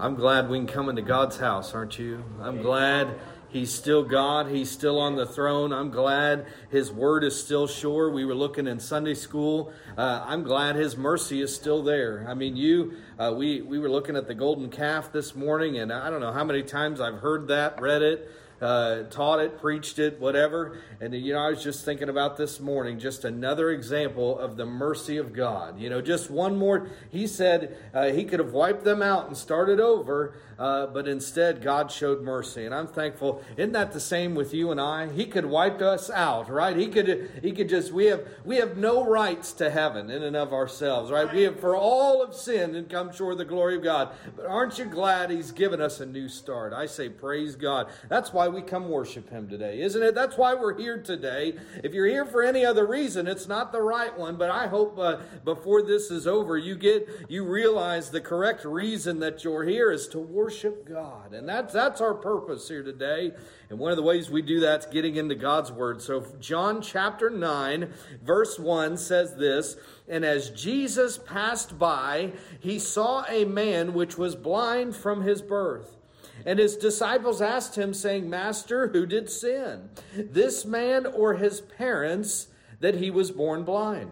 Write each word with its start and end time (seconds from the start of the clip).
I'm 0.00 0.14
glad 0.14 0.48
we 0.48 0.56
can 0.56 0.66
come 0.66 0.88
into 0.88 1.02
God's 1.02 1.36
house, 1.36 1.74
aren't 1.74 1.98
you? 1.98 2.24
I'm 2.40 2.62
glad 2.62 3.18
He's 3.50 3.70
still 3.70 4.02
God. 4.02 4.46
He's 4.46 4.70
still 4.70 4.98
on 4.98 5.16
the 5.16 5.26
throne. 5.26 5.74
I'm 5.74 5.90
glad 5.90 6.46
His 6.70 6.90
word 6.90 7.22
is 7.22 7.38
still 7.38 7.66
sure. 7.66 8.10
We 8.10 8.24
were 8.24 8.34
looking 8.34 8.66
in 8.66 8.80
Sunday 8.80 9.12
school. 9.12 9.74
Uh, 9.98 10.24
I'm 10.26 10.42
glad 10.42 10.76
His 10.76 10.96
mercy 10.96 11.42
is 11.42 11.54
still 11.54 11.82
there. 11.82 12.24
I 12.26 12.32
mean, 12.32 12.56
you, 12.56 12.94
uh, 13.18 13.34
we, 13.36 13.60
we 13.60 13.78
were 13.78 13.90
looking 13.90 14.16
at 14.16 14.26
the 14.26 14.34
golden 14.34 14.70
calf 14.70 15.12
this 15.12 15.34
morning, 15.34 15.76
and 15.76 15.92
I 15.92 16.08
don't 16.08 16.20
know 16.20 16.32
how 16.32 16.44
many 16.44 16.62
times 16.62 16.98
I've 16.98 17.18
heard 17.18 17.48
that, 17.48 17.78
read 17.78 18.00
it 18.00 18.30
uh, 18.60 19.04
taught 19.04 19.40
it, 19.40 19.60
preached 19.60 19.98
it, 19.98 20.20
whatever. 20.20 20.78
And, 21.00 21.14
you 21.14 21.32
know, 21.32 21.40
I 21.40 21.50
was 21.50 21.62
just 21.62 21.84
thinking 21.84 22.08
about 22.08 22.36
this 22.36 22.60
morning, 22.60 22.98
just 22.98 23.24
another 23.24 23.70
example 23.70 24.38
of 24.38 24.56
the 24.56 24.66
mercy 24.66 25.16
of 25.16 25.32
God. 25.32 25.78
You 25.80 25.90
know, 25.90 26.00
just 26.00 26.30
one 26.30 26.56
more. 26.56 26.88
He 27.10 27.26
said 27.26 27.76
uh, 27.94 28.06
he 28.06 28.24
could 28.24 28.38
have 28.38 28.52
wiped 28.52 28.84
them 28.84 29.02
out 29.02 29.26
and 29.26 29.36
started 29.36 29.80
over, 29.80 30.34
uh, 30.60 30.86
but 30.88 31.08
instead 31.08 31.62
God 31.62 31.90
showed 31.90 32.20
mercy. 32.20 32.66
And 32.66 32.74
I'm 32.74 32.86
thankful. 32.86 33.42
Isn't 33.56 33.72
that 33.72 33.92
the 33.92 34.00
same 34.00 34.34
with 34.34 34.52
you 34.52 34.70
and 34.70 34.78
I? 34.78 35.08
He 35.08 35.24
could 35.24 35.46
wipe 35.46 35.80
us 35.80 36.10
out, 36.10 36.50
right? 36.50 36.76
He 36.76 36.88
could, 36.88 37.30
he 37.42 37.52
could 37.52 37.70
just, 37.70 37.92
we 37.92 38.04
have, 38.06 38.28
we 38.44 38.56
have 38.56 38.76
no 38.76 39.02
rights 39.02 39.54
to 39.54 39.70
heaven 39.70 40.10
in 40.10 40.22
and 40.22 40.36
of 40.36 40.52
ourselves, 40.52 41.10
right? 41.10 41.32
We 41.32 41.44
have, 41.44 41.58
for 41.58 41.74
all 41.74 42.22
of 42.22 42.34
sin 42.34 42.74
and 42.74 42.90
come 42.90 43.10
short 43.10 43.32
of 43.32 43.38
the 43.38 43.46
glory 43.46 43.76
of 43.76 43.82
God. 43.82 44.10
But 44.36 44.44
aren't 44.44 44.78
you 44.78 44.84
glad 44.84 45.30
he's 45.30 45.50
given 45.50 45.80
us 45.80 46.00
a 46.00 46.06
new 46.06 46.28
start? 46.28 46.74
I 46.74 46.84
say, 46.84 47.08
praise 47.08 47.56
God. 47.56 47.88
That's 48.10 48.34
why 48.34 48.48
we 48.48 48.60
come 48.60 48.90
worship 48.90 49.30
Him 49.30 49.48
today, 49.48 49.80
isn't 49.80 50.02
it? 50.02 50.14
That's 50.14 50.36
why 50.36 50.52
we're 50.52 50.76
here 50.76 51.00
today. 51.02 51.54
If 51.82 51.94
you're 51.94 52.06
here 52.06 52.26
for 52.26 52.42
any 52.42 52.66
other 52.66 52.86
reason, 52.86 53.26
it's 53.26 53.48
not 53.48 53.72
the 53.72 53.80
right 53.80 54.16
one. 54.18 54.36
But 54.36 54.50
I 54.50 54.66
hope 54.66 54.98
uh, 54.98 55.20
before 55.42 55.82
this 55.82 56.10
is 56.10 56.26
over, 56.26 56.58
you 56.58 56.76
get 56.76 57.08
you 57.30 57.46
realize 57.46 58.10
the 58.10 58.20
correct 58.20 58.66
reason 58.66 59.20
that 59.20 59.42
you're 59.42 59.64
here 59.64 59.90
is 59.90 60.06
to 60.08 60.18
worship 60.18 60.49
God, 60.86 61.32
and 61.32 61.48
that's 61.48 61.72
that's 61.72 62.00
our 62.00 62.14
purpose 62.14 62.68
here 62.68 62.82
today. 62.82 63.32
And 63.68 63.78
one 63.78 63.90
of 63.90 63.96
the 63.96 64.02
ways 64.02 64.30
we 64.30 64.42
do 64.42 64.60
that 64.60 64.80
is 64.80 64.86
getting 64.86 65.16
into 65.16 65.34
God's 65.34 65.70
Word. 65.72 66.02
So 66.02 66.24
John 66.40 66.82
chapter 66.82 67.30
nine, 67.30 67.92
verse 68.22 68.58
one 68.58 68.96
says 68.96 69.36
this. 69.36 69.76
And 70.08 70.24
as 70.24 70.50
Jesus 70.50 71.18
passed 71.18 71.78
by, 71.78 72.32
he 72.58 72.78
saw 72.78 73.24
a 73.28 73.44
man 73.44 73.94
which 73.94 74.18
was 74.18 74.34
blind 74.34 74.96
from 74.96 75.22
his 75.22 75.40
birth. 75.42 75.96
And 76.44 76.58
his 76.58 76.76
disciples 76.76 77.42
asked 77.42 77.76
him, 77.76 77.92
saying, 77.92 78.30
Master, 78.30 78.88
who 78.88 79.04
did 79.06 79.28
sin, 79.28 79.90
this 80.14 80.64
man 80.64 81.06
or 81.06 81.34
his 81.34 81.60
parents, 81.60 82.48
that 82.80 82.94
he 82.94 83.10
was 83.10 83.30
born 83.30 83.62
blind? 83.62 84.10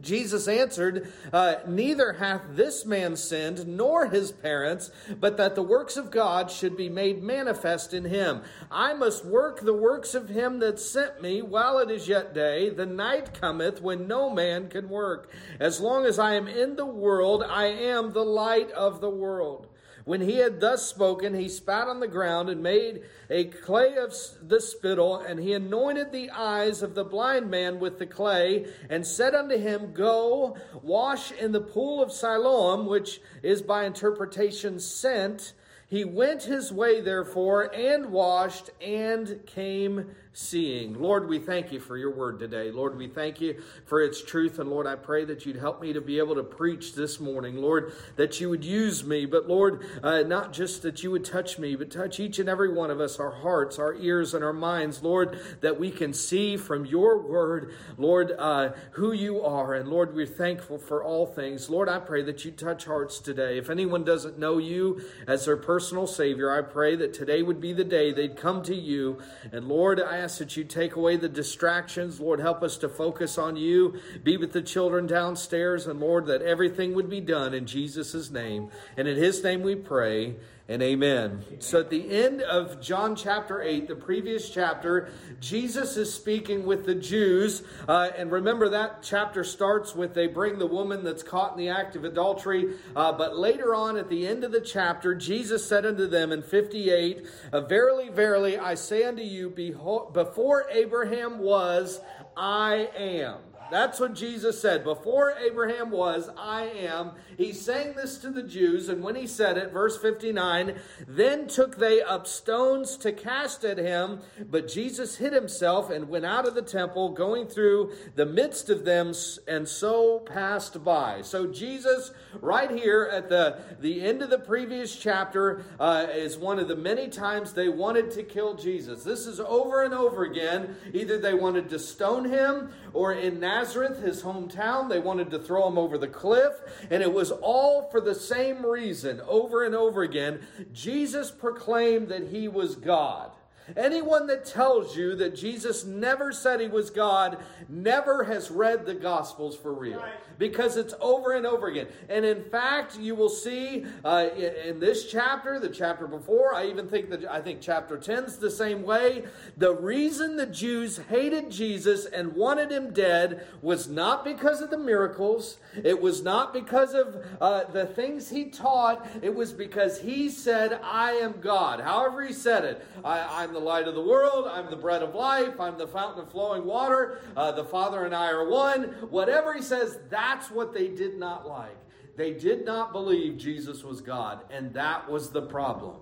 Jesus 0.00 0.48
answered, 0.48 1.12
uh, 1.32 1.56
Neither 1.66 2.14
hath 2.14 2.42
this 2.50 2.84
man 2.84 3.16
sinned, 3.16 3.66
nor 3.66 4.06
his 4.06 4.32
parents, 4.32 4.90
but 5.18 5.36
that 5.36 5.54
the 5.54 5.62
works 5.62 5.96
of 5.96 6.10
God 6.10 6.50
should 6.50 6.76
be 6.76 6.88
made 6.88 7.22
manifest 7.22 7.92
in 7.94 8.04
him. 8.04 8.42
I 8.70 8.94
must 8.94 9.24
work 9.24 9.60
the 9.60 9.74
works 9.74 10.14
of 10.14 10.28
him 10.28 10.58
that 10.60 10.80
sent 10.80 11.22
me 11.22 11.42
while 11.42 11.78
it 11.78 11.90
is 11.90 12.08
yet 12.08 12.34
day. 12.34 12.70
The 12.70 12.86
night 12.86 13.34
cometh 13.38 13.82
when 13.82 14.06
no 14.06 14.30
man 14.30 14.68
can 14.68 14.88
work. 14.88 15.30
As 15.58 15.80
long 15.80 16.06
as 16.06 16.18
I 16.18 16.34
am 16.34 16.48
in 16.48 16.76
the 16.76 16.86
world, 16.86 17.42
I 17.42 17.66
am 17.66 18.12
the 18.12 18.24
light 18.24 18.70
of 18.72 19.00
the 19.00 19.10
world. 19.10 19.66
When 20.04 20.20
he 20.22 20.36
had 20.36 20.60
thus 20.60 20.86
spoken, 20.86 21.34
he 21.34 21.48
spat 21.48 21.88
on 21.88 22.00
the 22.00 22.08
ground 22.08 22.48
and 22.48 22.62
made 22.62 23.02
a 23.28 23.44
clay 23.44 23.96
of 23.96 24.14
the 24.42 24.60
spittle, 24.60 25.18
and 25.18 25.38
he 25.38 25.52
anointed 25.52 26.10
the 26.10 26.30
eyes 26.30 26.82
of 26.82 26.94
the 26.94 27.04
blind 27.04 27.50
man 27.50 27.78
with 27.80 27.98
the 27.98 28.06
clay, 28.06 28.66
and 28.88 29.06
said 29.06 29.34
unto 29.34 29.58
him, 29.58 29.92
Go, 29.92 30.56
wash 30.82 31.32
in 31.32 31.52
the 31.52 31.60
pool 31.60 32.02
of 32.02 32.12
Siloam, 32.12 32.86
which 32.86 33.20
is 33.42 33.62
by 33.62 33.84
interpretation 33.84 34.80
sent. 34.80 35.52
He 35.86 36.04
went 36.04 36.44
his 36.44 36.72
way, 36.72 37.00
therefore, 37.00 37.74
and 37.74 38.12
washed, 38.12 38.70
and 38.80 39.44
came 39.44 40.14
seeing. 40.32 40.94
Lord, 41.00 41.28
we 41.28 41.38
thank 41.40 41.72
you 41.72 41.80
for 41.80 41.96
your 41.96 42.14
word 42.14 42.38
today. 42.38 42.70
Lord, 42.70 42.96
we 42.96 43.08
thank 43.08 43.40
you 43.40 43.60
for 43.84 44.00
its 44.00 44.22
truth. 44.22 44.60
And 44.60 44.70
Lord, 44.70 44.86
I 44.86 44.94
pray 44.94 45.24
that 45.24 45.44
you'd 45.44 45.56
help 45.56 45.80
me 45.82 45.92
to 45.92 46.00
be 46.00 46.18
able 46.18 46.36
to 46.36 46.44
preach 46.44 46.94
this 46.94 47.18
morning. 47.18 47.56
Lord, 47.56 47.92
that 48.16 48.40
you 48.40 48.48
would 48.48 48.64
use 48.64 49.04
me, 49.04 49.26
but 49.26 49.48
Lord, 49.48 49.84
uh, 50.02 50.22
not 50.22 50.52
just 50.52 50.82
that 50.82 51.02
you 51.02 51.10
would 51.10 51.24
touch 51.24 51.58
me, 51.58 51.74
but 51.74 51.90
touch 51.90 52.20
each 52.20 52.38
and 52.38 52.48
every 52.48 52.72
one 52.72 52.90
of 52.90 53.00
us, 53.00 53.18
our 53.18 53.30
hearts, 53.30 53.78
our 53.78 53.94
ears, 53.94 54.32
and 54.32 54.44
our 54.44 54.52
minds, 54.52 55.02
Lord, 55.02 55.40
that 55.62 55.80
we 55.80 55.90
can 55.90 56.12
see 56.12 56.56
from 56.56 56.86
your 56.86 57.18
word, 57.18 57.74
Lord, 57.98 58.32
uh, 58.38 58.70
who 58.92 59.12
you 59.12 59.42
are. 59.42 59.74
And 59.74 59.88
Lord, 59.88 60.14
we're 60.14 60.26
thankful 60.26 60.78
for 60.78 61.02
all 61.02 61.26
things. 61.26 61.68
Lord, 61.68 61.88
I 61.88 61.98
pray 61.98 62.22
that 62.22 62.44
you 62.44 62.52
touch 62.52 62.84
hearts 62.84 63.18
today. 63.18 63.58
If 63.58 63.68
anyone 63.68 64.04
doesn't 64.04 64.38
know 64.38 64.58
you 64.58 65.02
as 65.26 65.46
their 65.46 65.56
personal 65.56 66.06
Savior, 66.06 66.52
I 66.52 66.62
pray 66.62 66.94
that 66.96 67.14
today 67.14 67.42
would 67.42 67.60
be 67.60 67.72
the 67.72 67.84
day 67.84 68.12
they'd 68.12 68.36
come 68.36 68.62
to 68.62 68.76
you. 68.76 69.18
And 69.50 69.66
Lord, 69.66 70.00
I 70.00 70.19
ask 70.20 70.38
that 70.38 70.56
you 70.56 70.64
take 70.64 70.96
away 70.96 71.16
the 71.16 71.28
distractions. 71.28 72.20
Lord, 72.20 72.40
help 72.40 72.62
us 72.62 72.76
to 72.78 72.88
focus 72.88 73.38
on 73.38 73.56
you. 73.56 73.98
Be 74.22 74.36
with 74.36 74.52
the 74.52 74.62
children 74.62 75.06
downstairs. 75.06 75.86
And 75.86 76.00
Lord, 76.00 76.26
that 76.26 76.42
everything 76.42 76.94
would 76.94 77.08
be 77.08 77.20
done 77.20 77.54
in 77.54 77.66
Jesus' 77.66 78.30
name. 78.30 78.68
And 78.96 79.08
in 79.08 79.16
his 79.16 79.42
name 79.42 79.62
we 79.62 79.74
pray 79.74 80.36
and 80.70 80.84
amen. 80.84 81.44
So 81.58 81.80
at 81.80 81.90
the 81.90 82.08
end 82.08 82.42
of 82.42 82.80
John 82.80 83.16
chapter 83.16 83.60
8, 83.60 83.88
the 83.88 83.96
previous 83.96 84.48
chapter, 84.50 85.10
Jesus 85.40 85.96
is 85.96 86.14
speaking 86.14 86.64
with 86.64 86.86
the 86.86 86.94
Jews. 86.94 87.64
Uh, 87.88 88.10
and 88.16 88.30
remember 88.30 88.68
that 88.68 89.02
chapter 89.02 89.42
starts 89.42 89.96
with 89.96 90.14
they 90.14 90.28
bring 90.28 90.60
the 90.60 90.68
woman 90.68 91.02
that's 91.02 91.24
caught 91.24 91.50
in 91.52 91.58
the 91.58 91.70
act 91.70 91.96
of 91.96 92.04
adultery. 92.04 92.76
Uh, 92.94 93.10
but 93.10 93.36
later 93.36 93.74
on 93.74 93.96
at 93.96 94.08
the 94.08 94.28
end 94.28 94.44
of 94.44 94.52
the 94.52 94.60
chapter, 94.60 95.12
Jesus 95.12 95.66
said 95.66 95.84
unto 95.84 96.06
them 96.06 96.30
in 96.30 96.40
58, 96.40 97.26
uh, 97.52 97.60
Verily, 97.62 98.08
verily, 98.08 98.56
I 98.56 98.76
say 98.76 99.02
unto 99.02 99.22
you, 99.22 99.50
behold, 99.50 100.14
before 100.14 100.66
Abraham 100.70 101.40
was, 101.40 102.00
I 102.36 102.90
am. 102.96 103.38
That's 103.70 104.00
what 104.00 104.14
Jesus 104.14 104.60
said. 104.60 104.84
Before 104.84 105.32
Abraham 105.32 105.90
was, 105.90 106.28
I 106.36 106.64
am. 106.64 107.12
He's 107.36 107.60
saying 107.60 107.94
this 107.94 108.18
to 108.18 108.30
the 108.30 108.42
Jews, 108.42 108.88
and 108.88 109.02
when 109.02 109.14
he 109.14 109.26
said 109.26 109.56
it, 109.56 109.72
verse 109.72 109.96
59, 109.96 110.78
then 111.06 111.46
took 111.46 111.76
they 111.76 112.02
up 112.02 112.26
stones 112.26 112.96
to 112.98 113.12
cast 113.12 113.64
at 113.64 113.78
him, 113.78 114.20
but 114.50 114.68
Jesus 114.68 115.16
hid 115.16 115.32
himself 115.32 115.90
and 115.90 116.08
went 116.08 116.26
out 116.26 116.46
of 116.46 116.54
the 116.54 116.62
temple, 116.62 117.10
going 117.10 117.46
through 117.46 117.92
the 118.14 118.26
midst 118.26 118.70
of 118.70 118.84
them, 118.84 119.12
and 119.48 119.68
so 119.68 120.18
passed 120.20 120.84
by. 120.84 121.22
So 121.22 121.46
Jesus, 121.46 122.12
right 122.40 122.70
here 122.70 123.08
at 123.12 123.28
the, 123.28 123.60
the 123.80 124.02
end 124.02 124.22
of 124.22 124.30
the 124.30 124.38
previous 124.38 124.96
chapter, 124.96 125.64
uh, 125.78 126.06
is 126.10 126.36
one 126.36 126.58
of 126.58 126.68
the 126.68 126.76
many 126.76 127.08
times 127.08 127.52
they 127.52 127.68
wanted 127.68 128.10
to 128.12 128.22
kill 128.22 128.54
Jesus. 128.54 129.04
This 129.04 129.26
is 129.26 129.40
over 129.40 129.84
and 129.84 129.94
over 129.94 130.24
again. 130.24 130.76
Either 130.92 131.18
they 131.18 131.34
wanted 131.34 131.68
to 131.70 131.78
stone 131.78 132.28
him, 132.28 132.72
or 132.92 133.12
in 133.12 133.40
Nazareth, 133.60 134.00
his 134.02 134.22
hometown. 134.22 134.88
They 134.88 135.00
wanted 135.00 135.30
to 135.32 135.38
throw 135.38 135.68
him 135.68 135.76
over 135.76 135.98
the 135.98 136.08
cliff, 136.08 136.54
and 136.88 137.02
it 137.02 137.12
was 137.12 137.30
all 137.30 137.90
for 137.90 138.00
the 138.00 138.14
same 138.14 138.64
reason 138.64 139.20
over 139.28 139.64
and 139.64 139.74
over 139.74 140.02
again. 140.02 140.40
Jesus 140.72 141.30
proclaimed 141.30 142.08
that 142.08 142.28
he 142.28 142.48
was 142.48 142.74
God. 142.74 143.32
Anyone 143.76 144.26
that 144.28 144.44
tells 144.44 144.96
you 144.96 145.14
that 145.16 145.34
Jesus 145.36 145.84
never 145.84 146.32
said 146.32 146.60
he 146.60 146.68
was 146.68 146.90
God 146.90 147.38
never 147.68 148.24
has 148.24 148.50
read 148.50 148.86
the 148.86 148.94
Gospels 148.94 149.56
for 149.56 149.72
real. 149.72 150.04
Because 150.38 150.76
it's 150.76 150.94
over 151.00 151.32
and 151.32 151.46
over 151.46 151.68
again. 151.68 151.86
And 152.08 152.24
in 152.24 152.42
fact, 152.44 152.98
you 152.98 153.14
will 153.14 153.28
see 153.28 153.84
uh, 154.04 154.28
in, 154.36 154.80
this 154.80 155.10
chapter, 155.10 155.58
the 155.58 155.68
chapter 155.68 156.06
before, 156.06 156.54
I 156.54 156.66
even 156.66 156.88
think 156.88 157.10
that 157.10 157.26
I 157.26 157.40
think 157.40 157.60
chapter 157.60 157.98
10 157.98 158.24
is 158.24 158.38
the 158.38 158.50
same 158.50 158.82
way. 158.82 159.24
The 159.58 159.74
reason 159.74 160.36
the 160.36 160.46
Jews 160.46 160.98
hated 161.08 161.50
Jesus 161.50 162.06
and 162.06 162.34
wanted 162.34 162.72
him 162.72 162.92
dead 162.92 163.46
was 163.60 163.88
not 163.88 164.24
because 164.24 164.62
of 164.62 164.70
the 164.70 164.78
miracles, 164.78 165.58
it 165.84 166.00
was 166.00 166.22
not 166.22 166.52
because 166.54 166.94
of 166.94 167.24
uh, 167.40 167.64
the 167.64 167.86
things 167.86 168.30
he 168.30 168.46
taught, 168.46 169.06
it 169.22 169.34
was 169.34 169.52
because 169.52 170.00
he 170.00 170.28
said, 170.28 170.80
I 170.82 171.12
am 171.12 171.40
God. 171.40 171.80
However, 171.80 172.24
he 172.24 172.32
said 172.32 172.64
it. 172.64 172.86
I, 173.04 173.42
I'm 173.42 173.52
the 173.52 173.59
the 173.60 173.66
light 173.66 173.86
of 173.86 173.94
the 173.94 174.02
world. 174.02 174.48
I'm 174.50 174.70
the 174.70 174.76
bread 174.76 175.02
of 175.02 175.14
life. 175.14 175.60
I'm 175.60 175.78
the 175.78 175.86
fountain 175.86 176.22
of 176.22 176.30
flowing 176.30 176.64
water. 176.64 177.20
Uh, 177.36 177.52
the 177.52 177.64
Father 177.64 178.04
and 178.04 178.14
I 178.14 178.30
are 178.30 178.48
one. 178.48 178.84
Whatever 179.10 179.54
he 179.54 179.62
says, 179.62 179.98
that's 180.08 180.50
what 180.50 180.72
they 180.72 180.88
did 180.88 181.18
not 181.18 181.46
like. 181.46 181.76
They 182.16 182.32
did 182.32 182.64
not 182.64 182.92
believe 182.92 183.38
Jesus 183.38 183.84
was 183.84 184.00
God, 184.00 184.40
and 184.50 184.74
that 184.74 185.08
was 185.08 185.30
the 185.30 185.42
problem. 185.42 185.96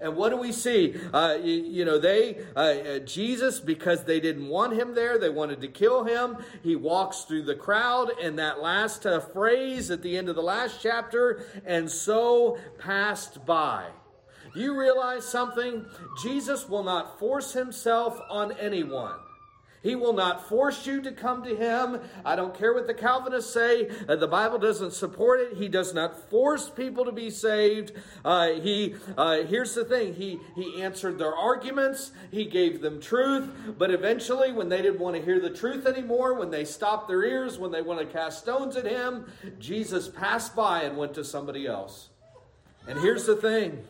And 0.00 0.16
what 0.16 0.30
do 0.30 0.36
we 0.36 0.52
see? 0.52 0.96
Uh, 1.12 1.38
you, 1.40 1.54
you, 1.54 1.84
know, 1.84 1.98
they, 1.98 2.38
uh, 2.56 2.58
uh, 2.58 2.98
Jesus, 3.00 3.60
because 3.60 4.04
they 4.04 4.20
didn't 4.20 4.48
want 4.48 4.74
him 4.74 4.94
there, 4.94 5.18
they 5.18 5.30
wanted 5.30 5.60
to 5.60 5.68
kill 5.68 6.04
him. 6.04 6.36
He 6.62 6.76
walks 6.76 7.22
through 7.22 7.42
the 7.42 7.54
crowd, 7.54 8.10
and 8.20 8.38
that 8.38 8.60
last 8.60 9.06
uh, 9.06 9.20
phrase 9.20 9.90
at 9.90 10.02
the 10.02 10.16
end 10.16 10.28
of 10.28 10.34
the 10.34 10.42
last 10.42 10.80
chapter, 10.82 11.44
and 11.64 11.90
so 11.90 12.58
passed 12.78 13.46
by. 13.46 13.86
You 14.54 14.78
realize 14.78 15.24
something? 15.24 15.84
Jesus 16.22 16.68
will 16.68 16.84
not 16.84 17.18
force 17.18 17.52
himself 17.52 18.20
on 18.30 18.52
anyone. 18.52 19.16
He 19.84 19.94
will 19.94 20.14
not 20.14 20.48
force 20.48 20.86
you 20.86 21.02
to 21.02 21.12
come 21.12 21.44
to 21.44 21.54
Him. 21.54 22.00
I 22.24 22.36
don't 22.36 22.54
care 22.54 22.72
what 22.72 22.86
the 22.86 22.94
Calvinists 22.94 23.52
say. 23.52 23.90
Uh, 24.08 24.16
the 24.16 24.26
Bible 24.26 24.58
doesn't 24.58 24.94
support 24.94 25.40
it. 25.40 25.58
He 25.58 25.68
does 25.68 25.92
not 25.92 26.30
force 26.30 26.70
people 26.70 27.04
to 27.04 27.12
be 27.12 27.28
saved. 27.28 27.92
Uh, 28.24 28.52
he 28.52 28.94
uh, 29.18 29.42
here's 29.42 29.74
the 29.74 29.84
thing. 29.84 30.14
He 30.14 30.40
he 30.56 30.82
answered 30.82 31.18
their 31.18 31.34
arguments. 31.34 32.12
He 32.30 32.46
gave 32.46 32.80
them 32.80 32.98
truth. 32.98 33.50
But 33.76 33.90
eventually, 33.90 34.52
when 34.52 34.70
they 34.70 34.80
didn't 34.80 35.00
want 35.00 35.16
to 35.16 35.22
hear 35.22 35.38
the 35.38 35.50
truth 35.50 35.84
anymore, 35.84 36.32
when 36.32 36.50
they 36.50 36.64
stopped 36.64 37.06
their 37.06 37.22
ears, 37.22 37.58
when 37.58 37.70
they 37.70 37.82
want 37.82 38.00
to 38.00 38.06
cast 38.06 38.38
stones 38.38 38.76
at 38.76 38.86
Him, 38.86 39.30
Jesus 39.58 40.08
passed 40.08 40.56
by 40.56 40.84
and 40.84 40.96
went 40.96 41.12
to 41.12 41.24
somebody 41.24 41.66
else. 41.66 42.08
And 42.88 42.98
here's 42.98 43.26
the 43.26 43.36
thing 43.36 43.84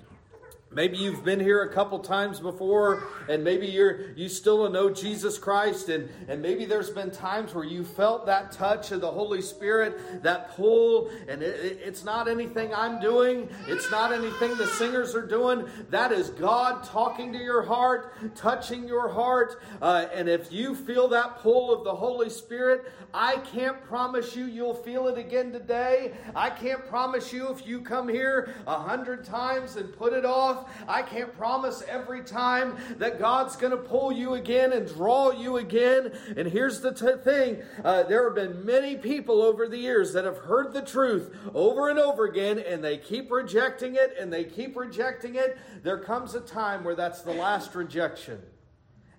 Maybe 0.74 0.96
you've 0.96 1.24
been 1.24 1.38
here 1.38 1.62
a 1.62 1.72
couple 1.72 2.00
times 2.00 2.40
before, 2.40 3.04
and 3.28 3.44
maybe 3.44 3.66
you're 3.66 4.10
you 4.16 4.28
still 4.28 4.68
know 4.68 4.90
Jesus 4.90 5.38
Christ, 5.38 5.88
and, 5.88 6.08
and 6.26 6.42
maybe 6.42 6.64
there's 6.64 6.90
been 6.90 7.12
times 7.12 7.54
where 7.54 7.64
you 7.64 7.84
felt 7.84 8.26
that 8.26 8.50
touch 8.50 8.90
of 8.90 9.00
the 9.00 9.10
Holy 9.10 9.40
Spirit, 9.40 10.22
that 10.24 10.50
pull, 10.50 11.10
and 11.28 11.42
it, 11.42 11.78
it's 11.84 12.04
not 12.04 12.26
anything 12.26 12.74
I'm 12.74 13.00
doing, 13.00 13.48
it's 13.68 13.88
not 13.92 14.12
anything 14.12 14.56
the 14.56 14.66
singers 14.66 15.14
are 15.14 15.26
doing. 15.26 15.68
That 15.90 16.10
is 16.10 16.30
God 16.30 16.82
talking 16.82 17.32
to 17.32 17.38
your 17.38 17.62
heart, 17.62 18.12
touching 18.34 18.88
your 18.88 19.08
heart. 19.08 19.62
Uh, 19.80 20.06
and 20.12 20.28
if 20.28 20.52
you 20.52 20.74
feel 20.74 21.06
that 21.08 21.38
pull 21.38 21.72
of 21.72 21.84
the 21.84 21.94
Holy 21.94 22.30
Spirit, 22.30 22.90
I 23.12 23.36
can't 23.36 23.80
promise 23.84 24.34
you 24.34 24.46
you'll 24.46 24.74
feel 24.74 25.06
it 25.06 25.18
again 25.18 25.52
today. 25.52 26.14
I 26.34 26.50
can't 26.50 26.84
promise 26.88 27.32
you 27.32 27.50
if 27.50 27.64
you 27.64 27.80
come 27.80 28.08
here 28.08 28.52
a 28.66 28.76
hundred 28.76 29.24
times 29.24 29.76
and 29.76 29.96
put 29.96 30.12
it 30.12 30.24
off 30.24 30.63
I 30.88 31.02
can't 31.02 31.36
promise 31.36 31.82
every 31.88 32.22
time 32.22 32.76
that 32.98 33.18
God's 33.18 33.56
going 33.56 33.70
to 33.70 33.76
pull 33.76 34.12
you 34.12 34.34
again 34.34 34.72
and 34.72 34.86
draw 34.86 35.30
you 35.30 35.56
again. 35.56 36.12
And 36.36 36.48
here's 36.48 36.80
the 36.80 36.92
t- 36.92 37.22
thing 37.22 37.62
uh, 37.84 38.04
there 38.04 38.24
have 38.24 38.34
been 38.34 38.64
many 38.64 38.96
people 38.96 39.42
over 39.42 39.68
the 39.68 39.78
years 39.78 40.12
that 40.12 40.24
have 40.24 40.38
heard 40.38 40.72
the 40.72 40.82
truth 40.82 41.34
over 41.54 41.88
and 41.88 41.98
over 41.98 42.24
again, 42.24 42.58
and 42.58 42.82
they 42.82 42.98
keep 42.98 43.30
rejecting 43.30 43.94
it 43.94 44.14
and 44.18 44.32
they 44.32 44.44
keep 44.44 44.76
rejecting 44.76 45.34
it. 45.36 45.58
There 45.82 45.98
comes 45.98 46.34
a 46.34 46.40
time 46.40 46.84
where 46.84 46.94
that's 46.94 47.22
the 47.22 47.32
last 47.32 47.74
rejection. 47.74 48.40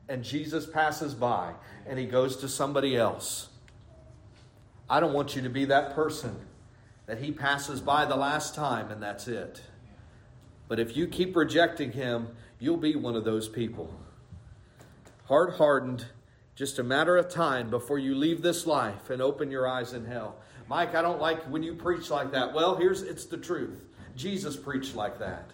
And 0.07 0.24
Jesus 0.24 0.65
passes 0.65 1.15
by 1.15 1.53
and 1.88 1.98
he 1.98 2.06
goes 2.06 2.38
to 2.38 2.48
somebody 2.48 2.95
else. 2.95 3.50
I 4.89 5.00
don't 5.00 5.13
want 5.13 5.36
you 5.36 5.41
to 5.41 5.50
be 5.50 5.65
that 5.65 5.95
person 5.95 6.36
that 7.07 7.19
he 7.19 7.31
passes 7.31 7.81
by 7.81 8.06
the 8.06 8.15
last 8.15 8.56
time 8.56 8.91
and 8.91 9.01
that's 9.01 9.27
it. 9.27 9.62
But 10.67 10.79
if 10.79 10.97
you 10.97 11.07
keep 11.07 11.35
rejecting 11.35 11.91
him, 11.91 12.29
you'll 12.59 12.77
be 12.77 12.95
one 12.95 13.15
of 13.15 13.23
those 13.23 13.47
people. 13.47 13.94
Hard 15.25 15.56
hardened, 15.56 16.06
just 16.56 16.79
a 16.79 16.83
matter 16.83 17.17
of 17.17 17.29
time 17.29 17.69
before 17.69 18.00
you 18.00 18.15
leave 18.15 18.41
this 18.41 18.65
life 18.65 19.09
and 19.09 19.21
open 19.21 19.51
your 19.51 19.67
eyes 19.67 19.94
in 19.94 20.06
hell. 20.06 20.38
Mike, 20.67 20.95
I 20.95 21.01
don't 21.01 21.21
like 21.21 21.44
when 21.44 21.63
you 21.63 21.75
preach 21.75 22.09
like 22.09 22.31
that. 22.31 22.53
Well, 22.53 22.75
here's 22.75 23.01
it's 23.01 23.25
the 23.25 23.38
truth. 23.38 23.83
Jesus 24.15 24.56
preached 24.56 24.95
like 24.95 25.19
that. 25.19 25.51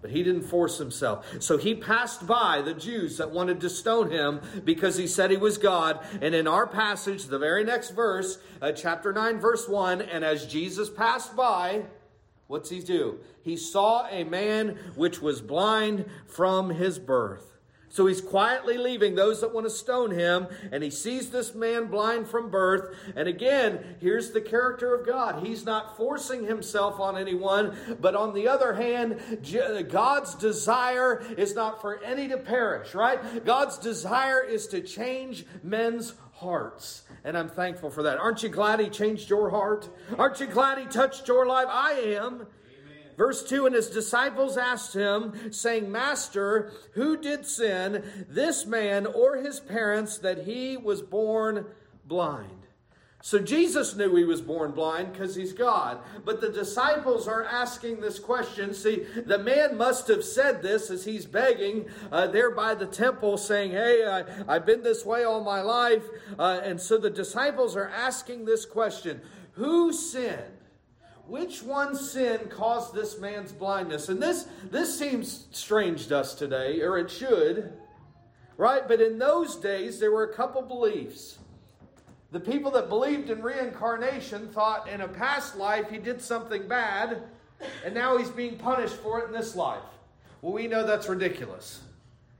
But 0.00 0.10
he 0.10 0.24
didn't 0.24 0.42
force 0.42 0.78
himself. 0.78 1.26
So 1.40 1.58
he 1.58 1.76
passed 1.76 2.26
by 2.26 2.60
the 2.60 2.74
Jews 2.74 3.18
that 3.18 3.30
wanted 3.30 3.60
to 3.60 3.70
stone 3.70 4.10
him 4.10 4.40
because 4.64 4.96
he 4.96 5.06
said 5.06 5.30
he 5.30 5.36
was 5.36 5.58
God. 5.58 6.04
And 6.20 6.34
in 6.34 6.48
our 6.48 6.66
passage, 6.66 7.26
the 7.26 7.38
very 7.38 7.62
next 7.62 7.90
verse, 7.90 8.38
uh, 8.60 8.72
chapter 8.72 9.12
9, 9.12 9.38
verse 9.38 9.68
1, 9.68 10.02
and 10.02 10.24
as 10.24 10.46
Jesus 10.46 10.90
passed 10.90 11.36
by, 11.36 11.84
What's 12.46 12.70
he 12.70 12.80
do? 12.80 13.20
He 13.42 13.56
saw 13.56 14.06
a 14.08 14.24
man 14.24 14.78
which 14.94 15.22
was 15.22 15.40
blind 15.40 16.04
from 16.26 16.70
his 16.70 16.98
birth. 16.98 17.48
So 17.88 18.06
he's 18.06 18.22
quietly 18.22 18.78
leaving 18.78 19.16
those 19.16 19.42
that 19.42 19.52
want 19.52 19.66
to 19.66 19.70
stone 19.70 20.12
him, 20.12 20.46
and 20.70 20.82
he 20.82 20.88
sees 20.88 21.28
this 21.28 21.54
man 21.54 21.88
blind 21.88 22.26
from 22.26 22.50
birth. 22.50 22.96
And 23.14 23.28
again, 23.28 23.96
here's 24.00 24.30
the 24.30 24.40
character 24.40 24.94
of 24.94 25.06
God. 25.06 25.46
He's 25.46 25.66
not 25.66 25.98
forcing 25.98 26.46
himself 26.46 26.98
on 26.98 27.18
anyone, 27.18 27.76
but 28.00 28.14
on 28.14 28.32
the 28.32 28.48
other 28.48 28.72
hand, 28.72 29.20
God's 29.90 30.34
desire 30.36 31.22
is 31.36 31.54
not 31.54 31.82
for 31.82 32.02
any 32.02 32.28
to 32.28 32.38
perish, 32.38 32.94
right? 32.94 33.44
God's 33.44 33.76
desire 33.76 34.40
is 34.42 34.66
to 34.68 34.80
change 34.80 35.44
men's 35.62 36.14
hearts. 36.42 37.02
And 37.24 37.36
I'm 37.38 37.48
thankful 37.48 37.90
for 37.90 38.02
that. 38.02 38.18
Aren't 38.18 38.42
you 38.42 38.48
glad 38.48 38.80
He 38.80 38.88
changed 38.88 39.30
your 39.30 39.50
heart? 39.50 39.88
Aren't 40.18 40.40
you 40.40 40.46
glad 40.46 40.78
He 40.78 40.84
touched 40.86 41.28
your 41.28 41.46
life? 41.46 41.68
I 41.68 41.92
am. 41.92 42.34
Amen. 42.34 42.46
Verse 43.16 43.42
2 43.44 43.66
And 43.66 43.74
his 43.74 43.88
disciples 43.88 44.56
asked 44.56 44.94
him, 44.94 45.52
saying, 45.52 45.90
Master, 45.90 46.72
who 46.92 47.16
did 47.16 47.46
sin, 47.46 48.26
this 48.28 48.66
man 48.66 49.06
or 49.06 49.36
his 49.36 49.60
parents, 49.60 50.18
that 50.18 50.44
he 50.44 50.76
was 50.76 51.00
born 51.00 51.66
blind? 52.06 52.61
So 53.24 53.38
Jesus 53.38 53.94
knew 53.94 54.16
he 54.16 54.24
was 54.24 54.40
born 54.40 54.72
blind 54.72 55.12
because 55.12 55.36
he's 55.36 55.52
God. 55.52 56.00
But 56.24 56.40
the 56.40 56.48
disciples 56.48 57.28
are 57.28 57.44
asking 57.44 58.00
this 58.00 58.18
question. 58.18 58.74
See, 58.74 59.06
the 59.24 59.38
man 59.38 59.76
must 59.76 60.08
have 60.08 60.24
said 60.24 60.60
this 60.60 60.90
as 60.90 61.04
he's 61.04 61.24
begging 61.24 61.86
uh, 62.10 62.26
there 62.26 62.50
by 62.50 62.74
the 62.74 62.84
temple, 62.86 63.38
saying, 63.38 63.70
Hey, 63.70 64.04
I, 64.04 64.54
have 64.54 64.66
been 64.66 64.82
this 64.82 65.06
way 65.06 65.22
all 65.22 65.40
my 65.40 65.60
life. 65.60 66.02
Uh, 66.36 66.60
and 66.64 66.80
so 66.80 66.98
the 66.98 67.10
disciples 67.10 67.76
are 67.76 67.88
asking 67.88 68.44
this 68.44 68.64
question 68.64 69.20
Who 69.52 69.92
sinned? 69.92 70.58
Which 71.28 71.62
one 71.62 71.94
sin 71.94 72.48
caused 72.50 72.92
this 72.92 73.20
man's 73.20 73.52
blindness? 73.52 74.08
And 74.08 74.20
this, 74.20 74.48
this 74.68 74.98
seems 74.98 75.46
strange 75.52 76.08
to 76.08 76.18
us 76.18 76.34
today, 76.34 76.80
or 76.82 76.98
it 76.98 77.08
should, 77.08 77.72
right? 78.56 78.86
But 78.86 79.00
in 79.00 79.20
those 79.20 79.54
days, 79.54 80.00
there 80.00 80.10
were 80.10 80.24
a 80.24 80.34
couple 80.34 80.62
beliefs. 80.62 81.38
The 82.32 82.40
people 82.40 82.70
that 82.72 82.88
believed 82.88 83.28
in 83.28 83.42
reincarnation 83.42 84.48
thought 84.48 84.88
in 84.88 85.02
a 85.02 85.08
past 85.08 85.56
life 85.56 85.90
he 85.90 85.98
did 85.98 86.20
something 86.20 86.66
bad, 86.66 87.24
and 87.84 87.94
now 87.94 88.16
he's 88.16 88.30
being 88.30 88.56
punished 88.56 88.94
for 88.96 89.20
it 89.20 89.26
in 89.26 89.32
this 89.32 89.54
life. 89.54 89.82
Well, 90.40 90.54
we 90.54 90.66
know 90.66 90.86
that's 90.86 91.08
ridiculous. 91.08 91.82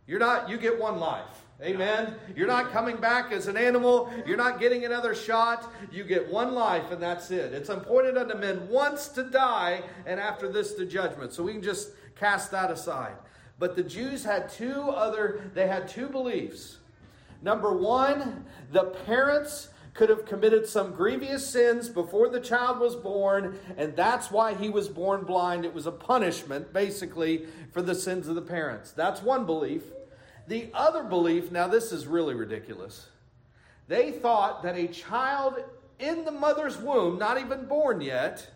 You're 0.06 0.18
not, 0.18 0.48
you 0.48 0.56
get 0.56 0.80
one 0.80 0.98
life. 0.98 1.44
Amen. 1.60 2.14
You're 2.34 2.48
not 2.48 2.72
coming 2.72 2.96
back 2.96 3.32
as 3.32 3.46
an 3.48 3.58
animal. 3.58 4.10
You're 4.26 4.38
not 4.38 4.58
getting 4.58 4.86
another 4.86 5.14
shot. 5.14 5.70
You 5.92 6.04
get 6.04 6.26
one 6.32 6.54
life, 6.54 6.90
and 6.90 7.00
that's 7.00 7.30
it. 7.30 7.52
It's 7.52 7.68
appointed 7.68 8.16
unto 8.16 8.34
men 8.34 8.66
once 8.68 9.08
to 9.08 9.24
die, 9.24 9.82
and 10.06 10.18
after 10.18 10.50
this, 10.50 10.72
the 10.72 10.86
judgment. 10.86 11.34
So 11.34 11.42
we 11.42 11.52
can 11.52 11.62
just 11.62 11.90
cast 12.16 12.50
that 12.50 12.70
aside. 12.70 13.12
But 13.58 13.76
the 13.76 13.82
Jews 13.82 14.24
had 14.24 14.48
two 14.48 14.72
other, 14.72 15.42
they 15.54 15.68
had 15.68 15.86
two 15.86 16.08
beliefs. 16.08 16.78
Number 17.42 17.76
one, 17.76 18.44
the 18.72 18.84
parents 19.06 19.68
could 19.94 20.08
have 20.08 20.24
committed 20.24 20.66
some 20.66 20.92
grievous 20.92 21.46
sins 21.46 21.88
before 21.88 22.28
the 22.28 22.40
child 22.40 22.78
was 22.78 22.96
born, 22.96 23.58
and 23.76 23.94
that's 23.94 24.30
why 24.30 24.54
he 24.54 24.70
was 24.70 24.88
born 24.88 25.24
blind. 25.24 25.64
It 25.64 25.74
was 25.74 25.86
a 25.86 25.92
punishment, 25.92 26.72
basically, 26.72 27.46
for 27.72 27.82
the 27.82 27.94
sins 27.94 28.26
of 28.26 28.34
the 28.34 28.42
parents. 28.42 28.92
That's 28.92 29.22
one 29.22 29.44
belief. 29.44 29.82
The 30.48 30.70
other 30.72 31.02
belief, 31.02 31.52
now 31.52 31.68
this 31.68 31.92
is 31.92 32.06
really 32.06 32.34
ridiculous. 32.34 33.08
They 33.88 34.12
thought 34.12 34.62
that 34.62 34.76
a 34.76 34.86
child 34.88 35.62
in 35.98 36.24
the 36.24 36.32
mother's 36.32 36.78
womb, 36.78 37.18
not 37.18 37.38
even 37.38 37.66
born 37.66 38.00
yet, 38.00 38.50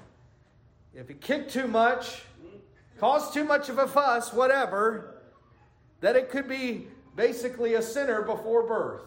if 0.95 1.09
he 1.09 1.15
kicked 1.15 1.53
too 1.53 1.69
much, 1.69 2.23
caused 2.99 3.35
too 3.35 3.45
much 3.45 3.69
of 3.69 3.79
a 3.79 3.87
fuss, 3.87 4.33
whatever, 4.33 5.21
that 6.01 6.17
it 6.17 6.31
could 6.31 6.49
be 6.49 6.89
basically 7.15 7.75
a 7.75 7.83
sinner 7.83 8.23
before 8.23 8.67
birth. 8.67 9.03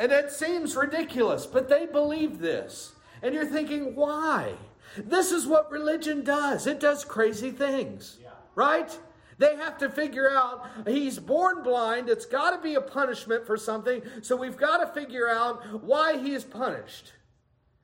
And 0.00 0.12
it 0.12 0.32
seems 0.32 0.74
ridiculous, 0.76 1.44
but 1.44 1.68
they 1.68 1.84
believe 1.84 2.38
this. 2.38 2.92
And 3.22 3.34
you're 3.34 3.44
thinking, 3.44 3.94
why? 3.94 4.54
This 4.96 5.30
is 5.30 5.46
what 5.46 5.70
religion 5.70 6.24
does. 6.24 6.66
It 6.66 6.80
does 6.80 7.04
crazy 7.04 7.50
things, 7.50 8.16
yeah. 8.22 8.30
right? 8.54 8.98
They 9.36 9.56
have 9.56 9.76
to 9.76 9.90
figure 9.90 10.30
out 10.30 10.66
he's 10.86 11.18
born 11.18 11.62
blind. 11.62 12.08
It's 12.08 12.24
got 12.24 12.52
to 12.52 12.62
be 12.62 12.76
a 12.76 12.80
punishment 12.80 13.46
for 13.46 13.58
something. 13.58 14.00
So 14.22 14.36
we've 14.36 14.56
got 14.56 14.78
to 14.78 14.98
figure 14.98 15.28
out 15.28 15.82
why 15.82 16.16
he 16.16 16.32
is 16.32 16.44
punished. 16.44 17.12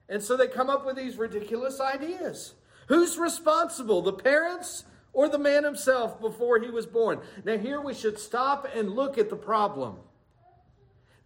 And 0.09 0.23
so 0.23 0.39
they 0.39 0.49
come 0.49 0.71
up 0.71 0.87
with 0.87 0.97
these 0.97 1.19
ridiculous 1.19 1.81
ideas. 1.81 2.55
Who's 2.89 3.19
responsible, 3.19 4.01
the 4.01 4.15
parents 4.15 4.85
or 5.13 5.29
the 5.29 5.39
man 5.39 5.65
himself 5.65 6.19
before 6.19 6.61
he 6.61 6.71
was 6.71 6.87
born? 6.87 7.21
Now, 7.45 7.59
here 7.59 7.81
we 7.81 7.93
should 7.93 8.19
stop 8.19 8.67
and 8.75 8.97
look 8.97 9.19
at 9.19 9.29
the 9.29 9.37
problem. 9.37 9.97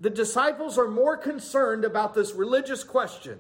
The 0.00 0.10
disciples 0.10 0.78
are 0.78 0.88
more 0.88 1.16
concerned 1.16 1.84
about 1.84 2.14
this 2.14 2.32
religious 2.32 2.84
question 2.84 3.38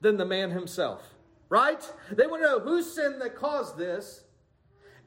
than 0.00 0.16
the 0.16 0.24
man 0.24 0.50
himself, 0.50 1.02
right? 1.48 1.82
They 2.10 2.26
want 2.26 2.42
to 2.42 2.48
know 2.48 2.60
who 2.60 2.82
sinned 2.82 3.20
that 3.20 3.34
caused 3.34 3.76
this. 3.76 4.22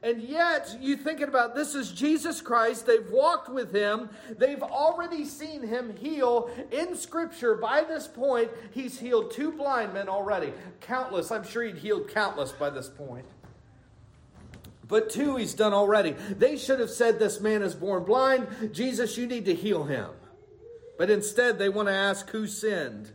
And 0.02 0.22
yet, 0.22 0.76
you 0.80 0.96
thinking 0.96 1.28
about 1.28 1.54
this 1.54 1.74
is 1.74 1.90
Jesus 1.90 2.42
Christ. 2.42 2.86
They've 2.86 3.10
walked 3.10 3.48
with 3.48 3.74
him. 3.74 4.10
They've 4.38 4.62
already 4.62 5.24
seen 5.24 5.66
him 5.66 5.96
heal 5.96 6.50
in 6.70 6.94
Scripture. 6.94 7.54
By 7.54 7.82
this 7.82 8.06
point, 8.06 8.50
he's 8.72 9.00
healed 9.00 9.30
two 9.30 9.52
blind 9.52 9.94
men 9.94 10.10
already. 10.10 10.52
Countless. 10.82 11.30
I'm 11.30 11.44
sure 11.44 11.62
he'd 11.62 11.78
healed 11.78 12.08
countless 12.08 12.52
by 12.52 12.68
this 12.68 12.90
point. 12.90 13.24
But 14.86 15.08
two 15.10 15.36
he's 15.36 15.54
done 15.54 15.72
already. 15.72 16.12
They 16.12 16.58
should 16.58 16.78
have 16.78 16.90
said, 16.90 17.18
This 17.18 17.40
man 17.40 17.62
is 17.62 17.74
born 17.74 18.04
blind. 18.04 18.46
Jesus, 18.72 19.16
you 19.16 19.26
need 19.26 19.46
to 19.46 19.54
heal 19.54 19.84
him. 19.84 20.10
But 20.98 21.10
instead, 21.10 21.58
they 21.58 21.68
want 21.68 21.88
to 21.88 21.94
ask 21.94 22.30
who 22.30 22.46
sinned. 22.46 23.12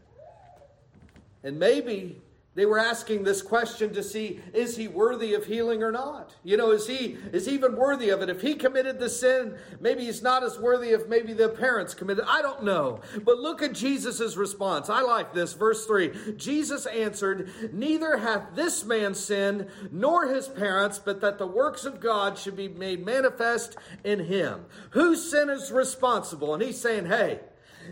And 1.44 1.58
maybe 1.58 2.22
they 2.54 2.66
were 2.66 2.80
asking 2.80 3.24
this 3.24 3.42
question 3.42 3.94
to 3.94 4.04
see 4.04 4.42
is 4.54 4.76
he 4.76 4.90
worthy 4.90 5.34
of 5.34 5.46
healing 5.46 5.84
or 5.84 5.92
not? 5.92 6.36
You 6.44 6.58
know, 6.58 6.72
is 6.72 6.86
he 6.86 7.18
is 7.32 7.46
he 7.46 7.54
even 7.54 7.78
worthy 7.78 8.10
of 8.10 8.22
it? 8.22 8.30
If 8.30 8.42
he 8.42 8.56
committed 8.56 9.00
the 9.00 9.10
sin, 9.10 9.56
maybe 9.80 10.04
he's 10.04 10.22
not 10.22 10.44
as 10.44 10.60
worthy 10.60 10.90
if 10.90 11.08
maybe 11.08 11.32
the 11.32 11.48
parents 11.48 11.94
committed. 11.94 12.26
I 12.28 12.42
don't 12.42 12.64
know. 12.64 13.00
But 13.24 13.38
look 13.38 13.62
at 13.62 13.72
Jesus' 13.72 14.36
response. 14.36 14.90
I 14.90 15.02
like 15.02 15.34
this. 15.34 15.54
Verse 15.54 15.86
3. 15.86 16.34
Jesus 16.36 16.86
answered, 16.88 17.50
Neither 17.72 18.18
hath 18.18 18.54
this 18.54 18.84
man 18.84 19.16
sinned, 19.16 19.68
nor 19.90 20.28
his 20.28 20.50
parents, 20.50 21.00
but 21.00 21.22
that 21.22 21.38
the 21.38 21.48
works 21.48 21.86
of 21.86 22.02
God 22.02 22.38
should 22.38 22.58
be 22.58 22.68
made 22.68 23.06
manifest 23.06 23.78
in 24.04 24.26
him. 24.26 24.66
Whose 24.90 25.32
sin 25.32 25.50
is 25.50 25.72
responsible? 25.72 26.54
And 26.54 26.62
he's 26.62 26.82
saying, 26.82 27.06
Hey, 27.06 27.40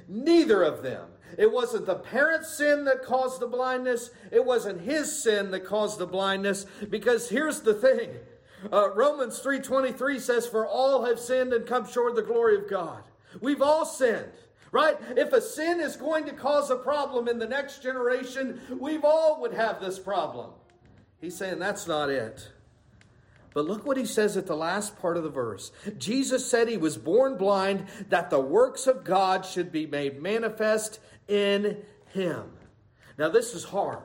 neither 0.08 0.64
of 0.64 0.84
them. 0.84 1.08
It 1.38 1.52
wasn't 1.52 1.86
the 1.86 1.96
parent's 1.96 2.50
sin 2.50 2.86
that 2.86 3.04
caused 3.04 3.40
the 3.40 3.48
blindness. 3.48 4.10
It 4.32 4.46
wasn't 4.46 4.82
his 4.82 5.24
sin 5.24 5.52
that 5.52 5.66
caused 5.66 6.00
the 6.00 6.08
blindness. 6.08 6.66
Because 6.90 7.30
here's 7.30 7.62
the 7.62 7.74
thing. 7.74 8.10
Uh, 8.72 8.94
Romans 8.94 9.40
3.23 9.40 10.20
says, 10.20 10.48
For 10.48 10.68
all 10.68 11.06
have 11.06 11.20
sinned 11.20 11.54
and 11.54 11.66
come 11.66 11.88
short 11.88 12.12
of 12.12 12.16
the 12.16 12.24
glory 12.24 12.58
of 12.58 12.70
God. 12.70 13.04
We've 13.42 13.62
all 13.62 13.86
sinned. 13.86 14.32
Right? 14.72 14.98
If 15.18 15.34
a 15.34 15.42
sin 15.42 15.80
is 15.80 15.96
going 15.96 16.26
to 16.26 16.34
cause 16.34 16.70
a 16.70 16.76
problem 16.76 17.28
in 17.28 17.40
the 17.40 17.48
next 17.48 17.82
generation, 17.82 18.62
we've 18.80 19.04
all 19.04 19.42
would 19.42 19.54
have 19.54 19.80
this 19.80 19.98
problem. 19.98 20.52
He's 21.20 21.36
saying 21.36 21.60
that's 21.60 21.88
not 21.88 22.10
it. 22.10 22.52
But 23.54 23.66
look 23.66 23.86
what 23.86 23.98
he 23.98 24.06
says 24.06 24.38
at 24.38 24.48
the 24.48 24.56
last 24.56 25.00
part 25.00 25.18
of 25.18 25.24
the 25.24 25.30
verse. 25.30 25.72
Jesus 25.98 26.50
said 26.50 26.68
he 26.68 26.78
was 26.78 26.98
born 26.98 27.38
blind 27.38 27.86
that 28.10 28.30
the 28.30 28.40
works 28.40 28.88
of 28.88 29.04
God 29.04 29.46
should 29.46 29.72
be 29.72 29.88
made 29.88 30.22
manifest 30.22 31.00
in 31.28 31.78
him. 32.14 32.44
Now, 33.18 33.30
this 33.30 33.54
is 33.54 33.64
hard 33.64 34.00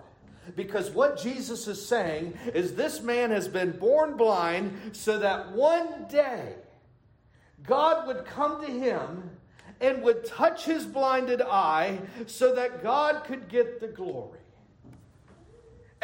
because 0.57 0.91
what 0.91 1.21
Jesus 1.21 1.69
is 1.69 1.85
saying 1.85 2.39
is 2.55 2.75
this 2.75 3.01
man 3.01 3.31
has 3.31 3.49
been 3.49 3.73
born 3.73 4.17
blind 4.17 4.77
so 4.93 5.19
that 5.19 5.53
one 5.53 6.07
day 6.09 6.55
God 7.63 8.07
would 8.07 8.25
come 8.25 8.61
to 8.61 8.71
him 8.71 9.31
and 9.81 10.03
would 10.03 10.25
touch 10.25 10.65
his 10.65 10.85
blinded 10.85 11.43
eye 11.43 11.99
so 12.27 12.55
that 12.55 12.83
God 12.83 13.25
could 13.25 13.49
get 13.49 13.81
the 13.81 13.89
glory. 13.89 14.39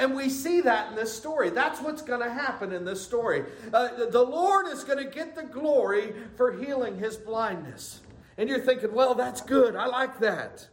And 0.01 0.17
we 0.17 0.31
see 0.31 0.63
that 0.63 0.89
in 0.89 0.97
this 0.97 1.15
story. 1.15 1.51
That's 1.51 1.79
what's 1.83 2.01
going 2.01 2.23
to 2.23 2.33
happen 2.33 2.73
in 2.73 2.87
this 2.87 3.05
story. 3.05 3.45
Uh, 3.71 4.07
the 4.07 4.23
Lord 4.23 4.67
is 4.67 4.83
going 4.83 4.97
to 4.97 5.05
get 5.05 5.37
the 5.37 5.43
glory 5.43 6.15
for 6.39 6.53
healing 6.53 6.99
his 6.99 7.19
blindness. 7.19 8.01
And 8.39 8.49
you're 8.49 8.63
thinking, 8.63 8.95
well, 8.95 9.15
that's 9.15 9.43
good. 9.43 9.77
I 9.77 9.85
like 9.85 10.19
that. 10.21 10.67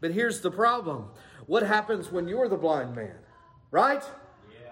But 0.00 0.12
here's 0.12 0.40
the 0.40 0.50
problem 0.50 1.10
what 1.46 1.62
happens 1.62 2.10
when 2.10 2.26
you're 2.26 2.48
the 2.48 2.56
blind 2.56 2.96
man? 2.96 3.16
Right? 3.70 4.02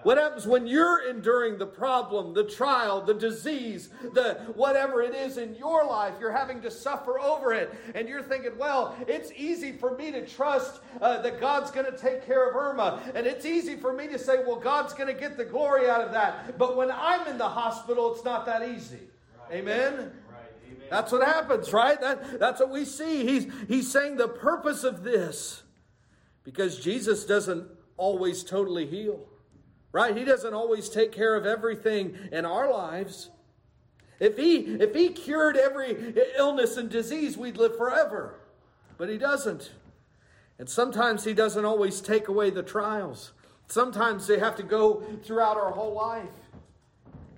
What 0.07 0.17
happens 0.17 0.47
when 0.47 0.67
you're 0.67 1.05
enduring 1.09 1.57
the 1.57 1.65
problem, 1.65 2.33
the 2.33 2.45
trial, 2.45 3.01
the 3.01 3.13
disease, 3.13 3.89
the 4.13 4.35
whatever 4.55 5.01
it 5.01 5.13
is 5.13 5.37
in 5.37 5.53
your 5.55 5.85
life? 5.85 6.13
You're 6.17 6.31
having 6.31 6.61
to 6.61 6.71
suffer 6.71 7.19
over 7.19 7.51
it, 7.53 7.73
and 7.93 8.07
you're 8.07 8.23
thinking, 8.23 8.57
"Well, 8.57 8.95
it's 9.05 9.33
easy 9.35 9.73
for 9.73 9.97
me 9.97 10.13
to 10.13 10.25
trust 10.25 10.79
uh, 11.01 11.21
that 11.23 11.41
God's 11.41 11.71
going 11.71 11.87
to 11.87 11.97
take 11.97 12.25
care 12.25 12.49
of 12.49 12.55
Irma, 12.55 13.01
and 13.15 13.27
it's 13.27 13.45
easy 13.45 13.75
for 13.75 13.91
me 13.91 14.07
to 14.07 14.17
say, 14.17 14.37
well, 14.47 14.55
God's 14.55 14.93
going 14.93 15.13
to 15.13 15.19
get 15.19 15.35
the 15.35 15.43
glory 15.43 15.89
out 15.89 15.99
of 15.99 16.13
that." 16.13 16.57
But 16.57 16.77
when 16.77 16.89
I'm 16.89 17.27
in 17.27 17.37
the 17.37 17.49
hospital, 17.49 18.15
it's 18.15 18.23
not 18.23 18.45
that 18.45 18.65
easy. 18.65 19.09
Right. 19.49 19.57
Amen. 19.57 20.13
That's 20.89 21.11
what 21.11 21.27
happens, 21.27 21.73
right? 21.73 21.99
That, 21.99 22.39
that's 22.39 22.61
what 22.61 22.69
we 22.69 22.85
see. 22.85 23.25
He's, 23.25 23.51
he's 23.67 23.91
saying 23.91 24.15
the 24.15 24.29
purpose 24.29 24.85
of 24.85 25.03
this, 25.03 25.63
because 26.45 26.79
Jesus 26.79 27.25
doesn't 27.25 27.67
always 27.97 28.45
totally 28.45 28.87
heal, 28.87 29.27
right? 29.91 30.15
He 30.15 30.23
doesn't 30.23 30.53
always 30.53 30.89
take 30.89 31.11
care 31.11 31.35
of 31.35 31.45
everything 31.45 32.17
in 32.31 32.45
our 32.45 32.71
lives. 32.71 33.29
If 34.19 34.37
he, 34.37 34.57
if 34.57 34.95
he 34.95 35.09
cured 35.09 35.57
every 35.57 36.15
illness 36.37 36.77
and 36.77 36.89
disease, 36.89 37.37
we'd 37.37 37.57
live 37.57 37.77
forever. 37.77 38.39
But 38.97 39.09
he 39.09 39.17
doesn't. 39.17 39.71
And 40.59 40.67
sometimes 40.67 41.23
he 41.23 41.33
doesn't 41.33 41.65
always 41.65 42.01
take 42.01 42.27
away 42.27 42.49
the 42.49 42.63
trials. 42.63 43.33
Sometimes 43.67 44.25
they 44.27 44.39
have 44.39 44.55
to 44.55 44.63
go 44.63 45.03
throughout 45.23 45.57
our 45.57 45.71
whole 45.71 45.93
life. 45.93 46.29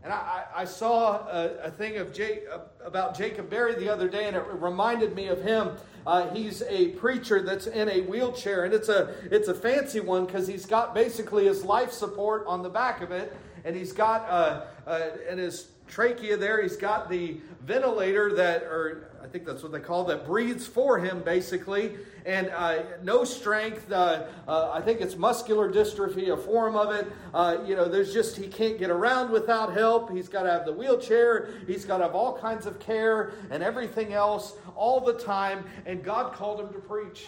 And 0.04 0.14
I, 0.14 0.46
I 0.56 0.66
saw 0.66 1.28
a, 1.28 1.66
a 1.66 1.72
thing 1.72 1.98
of 1.98 2.14
Jake, 2.14 2.44
about 2.84 3.18
Jacob 3.18 3.50
Berry 3.50 3.76
the 3.76 3.90
other 3.90 4.08
day, 4.08 4.28
and 4.28 4.36
it 4.36 4.44
reminded 4.54 5.14
me 5.16 5.28
of 5.28 5.42
him. 5.42 5.72
Uh, 6.08 6.34
he's 6.34 6.62
a 6.64 6.90
preacher 6.90 7.44
that's 7.44 7.68
in 7.68 7.90
a 7.90 8.02
wheelchair, 8.02 8.64
and 8.64 8.74
it's 8.74 8.90
a 8.90 9.14
it's 9.30 9.50
a 9.50 9.54
fancy 9.54 10.00
one 10.00 10.26
because 10.26 10.48
he's 10.48 10.66
got 10.66 10.94
basically 10.94 11.46
his 11.46 11.66
life 11.66 11.92
support 11.92 12.46
on 12.48 12.64
the 12.64 12.70
back 12.70 13.02
of 13.02 13.12
it, 13.12 13.36
and 13.66 13.76
he's 13.76 13.92
got 13.92 14.22
uh, 14.30 14.66
uh, 14.88 15.10
in 15.30 15.38
his 15.38 15.68
trachea 15.90 16.38
there, 16.38 16.62
he's 16.62 16.78
got 16.78 17.10
the 17.10 17.38
ventilator 17.66 18.34
that, 18.36 18.64
or 18.64 19.10
I 19.22 19.28
think 19.28 19.46
that's 19.46 19.62
what 19.62 19.72
they 19.72 19.80
call 19.80 20.06
that, 20.06 20.26
breathes 20.26 20.66
for 20.66 21.00
him 21.00 21.22
basically, 21.22 21.98
and 22.26 22.50
uh, 22.56 22.84
no 23.04 23.24
strength. 23.24 23.92
Uh, 23.92 24.28
uh, 24.48 24.72
I 24.72 24.82
think 24.82 25.02
it's 25.02 25.18
muscular 25.18 25.72
dystrophy, 25.72 26.32
a 26.32 26.38
form 26.38 26.76
of 26.76 26.94
it. 26.94 27.12
Uh, 27.34 27.58
you 27.66 27.76
know, 27.76 27.90
there's 27.90 28.14
just, 28.14 28.38
he 28.38 28.48
can't 28.48 28.78
get 28.78 28.90
around 28.90 29.32
without 29.32 29.74
help. 29.74 30.12
He's 30.12 30.30
got 30.30 30.44
to 30.44 30.52
have 30.52 30.66
the 30.66 30.74
wheelchair, 30.74 31.50
he's 31.68 31.86
got 31.86 31.98
to 31.98 32.06
have 32.06 32.16
all 32.16 32.38
kinds 32.38 32.66
of 32.66 32.80
care 32.80 33.34
and 33.50 33.64
everything 33.64 34.14
else 34.14 34.56
all 34.76 35.02
the 35.02 35.14
time. 35.14 35.66
And 35.86 36.04
God 36.04 36.34
called 36.34 36.62
him 36.62 36.70
to 36.74 36.80
preach. 36.80 37.28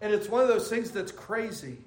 And 0.00 0.12
it's 0.12 0.28
one 0.28 0.42
of 0.42 0.48
those 0.48 0.68
things 0.68 0.90
that's 0.90 1.12
crazy 1.12 1.78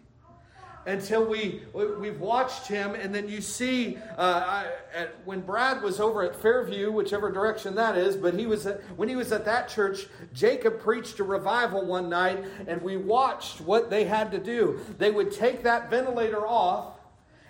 until 0.85 1.25
we 1.25 1.61
we've 1.73 2.19
watched 2.19 2.67
him 2.67 2.95
and 2.95 3.13
then 3.13 3.27
you 3.27 3.41
see 3.41 3.97
uh, 4.17 4.65
at, 4.93 5.15
when 5.25 5.41
brad 5.41 5.81
was 5.81 5.99
over 5.99 6.23
at 6.23 6.39
fairview 6.39 6.91
whichever 6.91 7.31
direction 7.31 7.75
that 7.75 7.97
is 7.97 8.15
but 8.15 8.33
he 8.33 8.45
was 8.45 8.65
at, 8.65 8.81
when 8.97 9.09
he 9.09 9.15
was 9.15 9.31
at 9.31 9.45
that 9.45 9.67
church 9.67 10.07
jacob 10.33 10.79
preached 10.79 11.19
a 11.19 11.23
revival 11.23 11.85
one 11.85 12.09
night 12.09 12.43
and 12.67 12.81
we 12.81 12.97
watched 12.97 13.61
what 13.61 13.89
they 13.89 14.05
had 14.05 14.31
to 14.31 14.37
do. 14.39 14.79
They 14.97 15.11
would 15.11 15.31
take 15.31 15.63
that 15.63 15.89
ventilator 15.89 16.45
off 16.45 16.99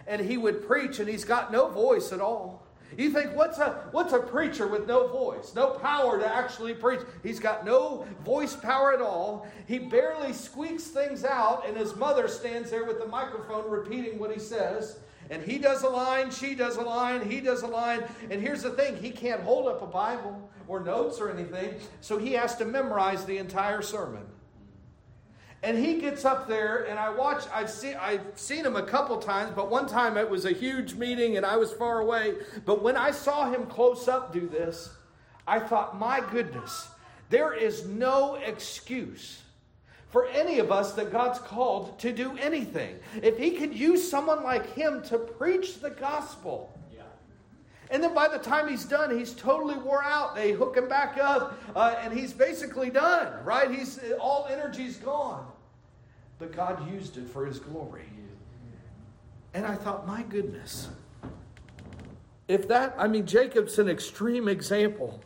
and 0.07 0.21
he 0.21 0.37
would 0.37 0.65
preach 0.67 0.99
and 0.99 1.09
he's 1.09 1.25
got 1.25 1.51
no 1.51 1.67
voice 1.67 2.11
at 2.11 2.21
all 2.21 2.64
you 2.97 3.09
think, 3.09 3.35
what's 3.35 3.57
a, 3.57 3.83
what's 3.91 4.13
a 4.13 4.19
preacher 4.19 4.67
with 4.67 4.87
no 4.87 5.07
voice, 5.07 5.53
no 5.55 5.71
power 5.71 6.17
to 6.19 6.27
actually 6.27 6.73
preach? 6.73 7.01
He's 7.23 7.39
got 7.39 7.65
no 7.65 8.05
voice 8.23 8.55
power 8.55 8.93
at 8.93 9.01
all. 9.01 9.47
He 9.67 9.79
barely 9.79 10.33
squeaks 10.33 10.85
things 10.85 11.25
out, 11.25 11.67
and 11.67 11.75
his 11.75 11.95
mother 11.95 12.27
stands 12.27 12.71
there 12.71 12.85
with 12.85 12.99
the 12.99 13.07
microphone 13.07 13.69
repeating 13.69 14.17
what 14.17 14.31
he 14.31 14.39
says. 14.39 14.99
And 15.29 15.41
he 15.43 15.57
does 15.57 15.83
a 15.83 15.89
line, 15.89 16.29
she 16.29 16.53
does 16.53 16.77
a 16.77 16.81
line, 16.81 17.27
he 17.27 17.41
does 17.41 17.63
a 17.63 17.67
line. 17.67 18.03
And 18.29 18.41
here's 18.41 18.61
the 18.61 18.69
thing 18.71 18.95
he 18.95 19.09
can't 19.09 19.41
hold 19.41 19.67
up 19.67 19.81
a 19.81 19.87
Bible 19.87 20.49
or 20.67 20.79
notes 20.79 21.19
or 21.19 21.31
anything, 21.31 21.75
so 22.01 22.17
he 22.17 22.33
has 22.33 22.55
to 22.57 22.65
memorize 22.65 23.25
the 23.25 23.37
entire 23.37 23.81
sermon. 23.81 24.23
And 25.65 25.79
he 25.79 25.95
gets 25.95 26.25
up 26.25 26.47
there, 26.47 26.83
and 26.83 26.99
I 26.99 27.09
watch. 27.09 27.45
I've 27.51 27.71
seen 27.71 27.97
I've 27.99 28.21
seen 28.35 28.63
him 28.63 28.75
a 28.75 28.83
couple 28.83 29.17
times, 29.17 29.51
but 29.55 29.71
one 29.71 29.87
time 29.87 30.15
it 30.15 30.29
was 30.29 30.45
a 30.45 30.51
huge 30.51 30.93
meeting, 30.93 31.37
and 31.37 31.45
I 31.45 31.57
was 31.57 31.73
far 31.73 32.01
away. 32.01 32.35
But 32.65 32.83
when 32.83 32.95
I 32.95 33.09
saw 33.09 33.51
him 33.51 33.65
close 33.65 34.07
up 34.07 34.31
do 34.31 34.47
this, 34.47 34.91
I 35.47 35.59
thought, 35.59 35.97
my 35.97 36.21
goodness, 36.31 36.87
there 37.31 37.51
is 37.51 37.87
no 37.87 38.35
excuse 38.35 39.41
for 40.09 40.27
any 40.27 40.59
of 40.59 40.71
us 40.71 40.93
that 40.93 41.11
God's 41.11 41.39
called 41.39 41.97
to 41.97 42.13
do 42.13 42.37
anything. 42.37 42.99
If 43.23 43.39
He 43.39 43.49
could 43.51 43.73
use 43.73 44.07
someone 44.07 44.43
like 44.43 44.71
him 44.75 45.01
to 45.05 45.17
preach 45.17 45.81
the 45.81 45.89
gospel. 45.89 46.71
And 47.91 48.03
then 48.03 48.15
by 48.15 48.27
the 48.27 48.39
time 48.39 48.67
he's 48.67 48.83
done, 48.83 49.15
he's 49.15 49.33
totally 49.33 49.77
wore 49.77 50.03
out. 50.03 50.33
They 50.33 50.53
hook 50.53 50.75
him 50.75 50.89
back 50.89 51.19
up, 51.19 51.59
uh, 51.75 51.95
and 52.01 52.11
he's 52.11 52.33
basically 52.33 52.89
done, 52.89 53.45
right? 53.45 53.69
He's 53.69 53.99
all 54.19 54.47
energy's 54.49 54.97
gone 54.97 55.45
but 56.39 56.51
God 56.51 56.91
used 56.91 57.17
it 57.17 57.29
for 57.29 57.45
His 57.45 57.59
glory. 57.59 58.09
And 59.53 59.65
I 59.65 59.75
thought, 59.75 60.05
my 60.05 60.23
goodness, 60.23 60.89
if 62.47 62.67
that, 62.67 62.93
I 62.97 63.07
mean, 63.07 63.25
Jacob's 63.25 63.79
an 63.79 63.89
extreme 63.89 64.47
example, 64.47 65.23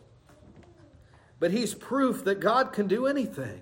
but 1.38 1.50
he's 1.50 1.74
proof 1.74 2.24
that 2.24 2.40
God 2.40 2.72
can 2.72 2.86
do 2.86 3.06
anything. 3.06 3.60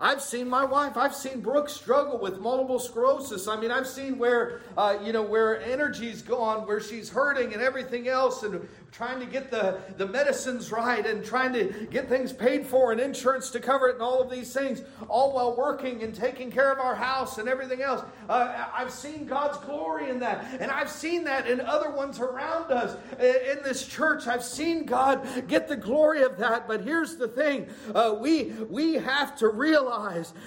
I've 0.00 0.22
seen 0.22 0.48
my 0.48 0.64
wife, 0.64 0.96
I've 0.96 1.14
seen 1.14 1.42
Brooke 1.42 1.68
struggle 1.68 2.18
with 2.18 2.38
multiple 2.40 2.78
sclerosis. 2.78 3.46
I 3.46 3.60
mean, 3.60 3.70
I've 3.70 3.86
seen 3.86 4.16
where, 4.16 4.62
uh, 4.76 4.96
you 5.02 5.12
know, 5.12 5.22
where 5.22 5.60
energy's 5.60 6.22
gone, 6.22 6.66
where 6.66 6.80
she's 6.80 7.10
hurting 7.10 7.52
and 7.52 7.60
everything 7.60 8.08
else, 8.08 8.42
and 8.42 8.66
trying 8.92 9.20
to 9.20 9.26
get 9.26 9.50
the, 9.50 9.78
the 9.98 10.06
medicines 10.06 10.72
right 10.72 11.06
and 11.06 11.24
trying 11.24 11.52
to 11.52 11.64
get 11.90 12.08
things 12.08 12.32
paid 12.32 12.66
for 12.66 12.92
and 12.92 13.00
insurance 13.00 13.50
to 13.50 13.60
cover 13.60 13.88
it 13.88 13.94
and 13.94 14.02
all 14.02 14.20
of 14.20 14.30
these 14.30 14.52
things, 14.52 14.82
all 15.06 15.32
while 15.32 15.54
working 15.54 16.02
and 16.02 16.14
taking 16.14 16.50
care 16.50 16.72
of 16.72 16.78
our 16.78 16.94
house 16.94 17.38
and 17.38 17.48
everything 17.48 17.82
else. 17.82 18.02
Uh, 18.28 18.66
I've 18.74 18.90
seen 18.90 19.26
God's 19.26 19.58
glory 19.58 20.08
in 20.10 20.18
that. 20.20 20.44
And 20.60 20.70
I've 20.70 20.90
seen 20.90 21.24
that 21.24 21.46
in 21.46 21.60
other 21.60 21.90
ones 21.90 22.18
around 22.20 22.72
us. 22.72 22.96
In 23.20 23.62
this 23.62 23.86
church, 23.86 24.26
I've 24.26 24.42
seen 24.42 24.86
God 24.86 25.46
get 25.46 25.68
the 25.68 25.76
glory 25.76 26.22
of 26.22 26.38
that. 26.38 26.66
But 26.66 26.82
here's 26.82 27.16
the 27.16 27.28
thing 27.28 27.68
uh, 27.94 28.16
we, 28.18 28.44
we 28.68 28.94
have 28.94 29.36
to 29.38 29.48
realize 29.48 29.89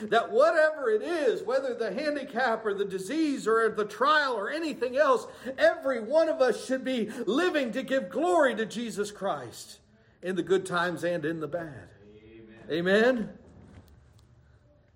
that 0.04 0.32
whatever 0.32 0.90
it 0.90 1.02
is, 1.02 1.44
whether 1.44 1.74
the 1.74 1.94
handicap 1.94 2.66
or 2.66 2.74
the 2.74 2.86
disease 2.86 3.48
or 3.48 3.70
the 3.70 3.86
trial 3.86 4.34
or 4.34 4.50
anything 4.50 4.98
else, 4.98 5.28
every 5.58 6.02
one 6.02 6.30
of 6.30 6.42
us 6.42 6.66
should 6.66 6.84
be 6.84 7.10
living 7.26 7.72
to 7.72 7.84
give 7.84 8.10
glory 8.10 8.34
glory 8.34 8.56
to 8.56 8.66
Jesus 8.66 9.12
Christ 9.12 9.80
in 10.22 10.36
the 10.36 10.44
good 10.44 10.66
times 10.66 11.04
and 11.04 11.24
in 11.24 11.40
the 11.40 11.48
bad. 11.48 11.90
Amen. 12.70 12.88
Amen. 12.88 13.30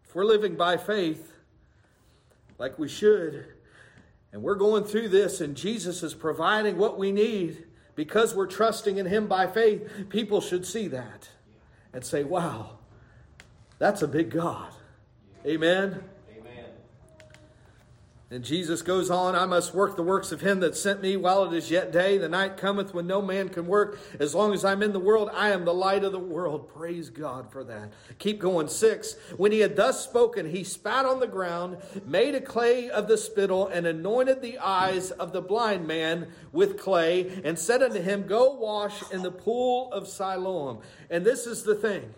If 0.06 0.16
we're 0.16 0.26
living 0.26 0.56
by 0.56 0.78
faith 0.78 1.34
like 2.58 2.80
we 2.80 2.88
should, 2.88 3.46
and 4.32 4.42
we're 4.42 4.56
going 4.56 4.84
through 4.84 5.10
this, 5.10 5.40
and 5.40 5.56
Jesus 5.56 6.04
is 6.04 6.14
providing 6.14 6.78
what 6.78 6.98
we 6.98 7.12
need 7.12 7.66
because 7.96 8.34
we're 8.34 8.48
trusting 8.48 8.98
in 8.98 9.06
Him 9.06 9.28
by 9.28 9.48
faith, 9.48 10.10
people 10.10 10.42
should 10.42 10.66
see 10.66 10.88
that 10.88 11.30
and 11.94 12.04
say, 12.04 12.24
wow, 12.24 12.77
that's 13.80 14.02
a 14.02 14.08
big 14.08 14.30
God. 14.30 14.72
Amen. 15.46 16.04
Amen. 16.36 16.66
And 18.30 18.44
Jesus 18.44 18.82
goes 18.82 19.10
on, 19.10 19.36
I 19.36 19.46
must 19.46 19.74
work 19.74 19.96
the 19.96 20.04
works 20.04 20.34
of 20.34 20.42
him 20.42 20.60
that 20.60 20.76
sent 20.76 21.02
me 21.02 21.16
while 21.16 21.46
it 21.46 21.54
is 21.56 21.72
yet 21.72 21.94
day. 21.94 22.18
The 22.18 22.28
night 22.28 22.58
cometh 22.58 22.94
when 22.94 23.08
no 23.08 23.22
man 23.22 23.48
can 23.48 23.68
work. 23.68 23.98
As 24.20 24.36
long 24.36 24.54
as 24.54 24.66
I'm 24.66 24.84
in 24.84 24.92
the 24.92 25.00
world, 25.00 25.30
I 25.34 25.52
am 25.52 25.64
the 25.64 25.74
light 25.74 26.04
of 26.04 26.12
the 26.12 26.20
world. 26.20 26.68
Praise 26.68 27.10
God 27.10 27.50
for 27.50 27.64
that. 27.64 27.94
Keep 28.20 28.40
going. 28.40 28.68
Six. 28.68 29.16
When 29.38 29.54
he 29.54 29.60
had 29.60 29.78
thus 29.78 30.04
spoken, 30.04 30.50
he 30.50 30.66
spat 30.66 31.06
on 31.06 31.22
the 31.22 31.28
ground, 31.28 31.78
made 32.06 32.36
a 32.36 32.42
clay 32.42 32.90
of 32.90 33.08
the 33.08 33.18
spittle, 33.18 33.68
and 33.68 33.88
anointed 33.88 34.42
the 34.42 34.58
eyes 34.58 35.12
of 35.12 35.32
the 35.32 35.42
blind 35.42 35.88
man 35.88 36.28
with 36.52 36.78
clay, 36.78 37.42
and 37.46 37.58
said 37.58 37.82
unto 37.82 38.02
him, 38.02 38.28
Go 38.28 38.56
wash 38.56 39.10
in 39.10 39.22
the 39.22 39.32
pool 39.32 39.90
of 39.94 40.06
Siloam. 40.06 40.80
And 41.10 41.24
this 41.24 41.48
is 41.48 41.64
the 41.64 41.76
thing. 41.76 42.14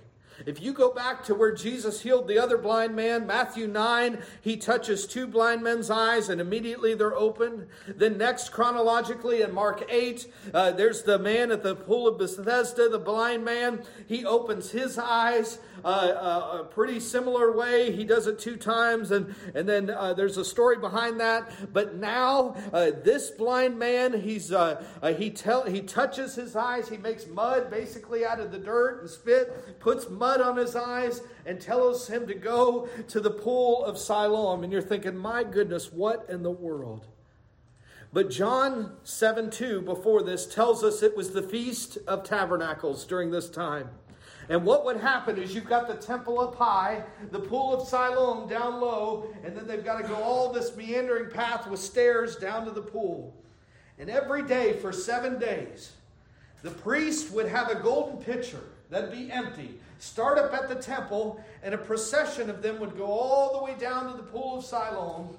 If 0.46 0.62
you 0.62 0.74
go 0.74 0.92
back 0.92 1.24
to 1.26 1.36
where 1.36 1.54
Jesus 1.54 2.02
healed 2.02 2.28
the 2.28 2.40
other 2.40 2.58
blind 2.58 2.96
man, 2.96 3.28
Matthew 3.28 3.68
9, 3.68 4.20
he 4.42 4.58
touches 4.58 5.06
two 5.06 5.28
blind 5.28 5.64
men's 5.64 5.90
eyes 5.90 6.30
and 6.30 6.40
immediately 6.40 6.94
they're 6.94 7.16
open. 7.16 7.68
Then, 7.88 8.18
next, 8.18 8.50
chronologically, 8.50 9.42
in 9.42 9.54
Mark 9.54 9.86
8, 9.90 10.32
uh, 10.54 10.72
there's 10.72 11.04
the 11.04 11.20
man 11.20 11.52
at 11.52 11.64
the 11.64 11.76
pool 11.76 12.08
of 12.08 12.18
Bethesda, 12.18 12.90
the 12.90 13.00
blind 13.00 13.44
man. 13.44 13.84
He 14.08 14.26
opens 14.26 14.72
his 14.72 14.98
eyes 14.98 15.60
uh, 15.84 15.88
uh, 15.88 16.58
a 16.62 16.64
pretty 16.66 17.00
similar 17.00 17.56
way. 17.56 17.92
He 17.92 18.04
does 18.04 18.28
it 18.28 18.40
two 18.40 18.58
times, 18.58 19.12
and, 19.12 19.34
and 19.56 19.68
then 19.68 19.90
uh, 19.90 20.14
there's 20.14 20.38
a 20.38 20.46
story 20.46 20.78
behind 20.78 21.20
that. 21.20 21.74
But 21.74 21.96
now, 21.96 22.56
uh, 22.74 22.92
this 23.04 23.30
blind 23.30 23.80
man, 23.80 24.20
he's, 24.20 24.54
he, 25.18 25.30
tell, 25.30 25.64
he 25.64 25.82
touches 25.82 26.36
his 26.36 26.56
eyes. 26.56 26.90
He 26.90 26.98
makes 26.98 27.28
mud 27.28 27.70
basically 27.70 28.26
out 28.26 28.40
of 28.40 28.52
the 28.52 28.58
dirt 28.58 29.02
and 29.02 29.10
spit, 29.10 29.80
puts 29.80 30.10
mud 30.10 30.29
on 30.42 30.58
his 30.58 30.76
eyes, 30.76 31.22
and 31.46 31.60
tells 31.60 32.08
him 32.08 32.28
to 32.28 32.34
go 32.34 32.88
to 33.08 33.20
the 33.20 33.32
pool 33.32 33.84
of 33.84 33.98
Siloam. 33.98 34.64
And 34.64 34.72
you're 34.72 34.82
thinking, 34.82 35.18
my 35.18 35.44
goodness, 35.44 35.92
what 35.92 36.26
in 36.30 36.44
the 36.44 36.52
world? 36.52 37.08
But 38.12 38.30
John 38.30 38.98
7 39.04 39.50
2, 39.50 39.82
before 39.82 40.24
this, 40.24 40.46
tells 40.46 40.84
us 40.84 41.04
it 41.04 41.16
was 41.16 41.32
the 41.32 41.44
Feast 41.44 41.98
of 42.08 42.24
Tabernacles 42.24 43.06
during 43.06 43.30
this 43.30 43.50
time. 43.50 43.90
And 44.50 44.66
what 44.66 44.84
would 44.86 44.98
happen 44.98 45.38
is 45.38 45.54
you've 45.54 45.70
got 45.70 45.88
the 45.88 45.94
temple 45.94 46.40
up 46.40 46.56
high, 46.56 47.04
the 47.30 47.40
pool 47.40 47.72
of 47.72 47.88
Siloam 47.88 48.50
down 48.50 48.82
low, 48.82 49.28
and 49.44 49.56
then 49.56 49.68
they've 49.68 49.86
got 49.86 50.02
to 50.02 50.08
go 50.08 50.16
all 50.16 50.52
this 50.52 50.76
meandering 50.76 51.30
path 51.30 51.68
with 51.68 51.80
stairs 51.80 52.36
down 52.36 52.66
to 52.66 52.72
the 52.72 52.82
pool. 52.82 53.36
And 54.00 54.10
every 54.10 54.42
day 54.42 54.74
for 54.74 54.92
seven 54.92 55.38
days, 55.38 55.92
the 56.64 56.72
priest 56.72 57.32
would 57.32 57.48
have 57.48 57.70
a 57.70 57.76
golden 57.76 58.18
pitcher 58.18 58.64
that'd 58.90 59.12
be 59.12 59.32
empty, 59.32 59.80
start 60.00 60.38
up 60.38 60.54
at 60.54 60.70
the 60.70 60.76
temple, 60.76 61.44
and 61.64 61.74
a 61.74 61.78
procession 61.78 62.50
of 62.50 62.62
them 62.62 62.80
would 62.80 62.98
go 62.98 63.06
all 63.06 63.58
the 63.58 63.64
way 63.64 63.78
down 63.80 64.12
to 64.12 64.18
the 64.18 64.24
pool 64.24 64.60
of 64.60 64.66
Siloam. 64.66 65.38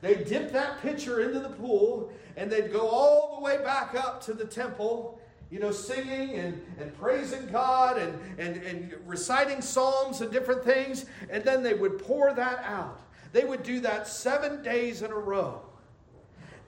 They'd 0.00 0.26
dip 0.26 0.52
that 0.52 0.80
pitcher 0.80 1.20
into 1.20 1.40
the 1.40 1.50
pool, 1.50 2.10
and 2.36 2.50
they'd 2.50 2.72
go 2.72 2.88
all 2.88 3.36
the 3.36 3.44
way 3.44 3.58
back 3.58 3.94
up 3.94 4.22
to 4.24 4.32
the 4.32 4.46
temple 4.46 5.20
you 5.50 5.58
know, 5.58 5.72
singing 5.72 6.36
and, 6.36 6.62
and 6.78 6.96
praising 6.98 7.46
God 7.48 7.98
and, 7.98 8.18
and, 8.38 8.62
and 8.62 8.94
reciting 9.04 9.60
psalms 9.60 10.20
and 10.20 10.30
different 10.30 10.64
things, 10.64 11.06
and 11.28 11.42
then 11.42 11.62
they 11.62 11.74
would 11.74 11.98
pour 11.98 12.32
that 12.32 12.62
out. 12.64 13.00
They 13.32 13.44
would 13.44 13.62
do 13.62 13.80
that 13.80 14.06
seven 14.06 14.62
days 14.62 15.02
in 15.02 15.10
a 15.10 15.18
row. 15.18 15.60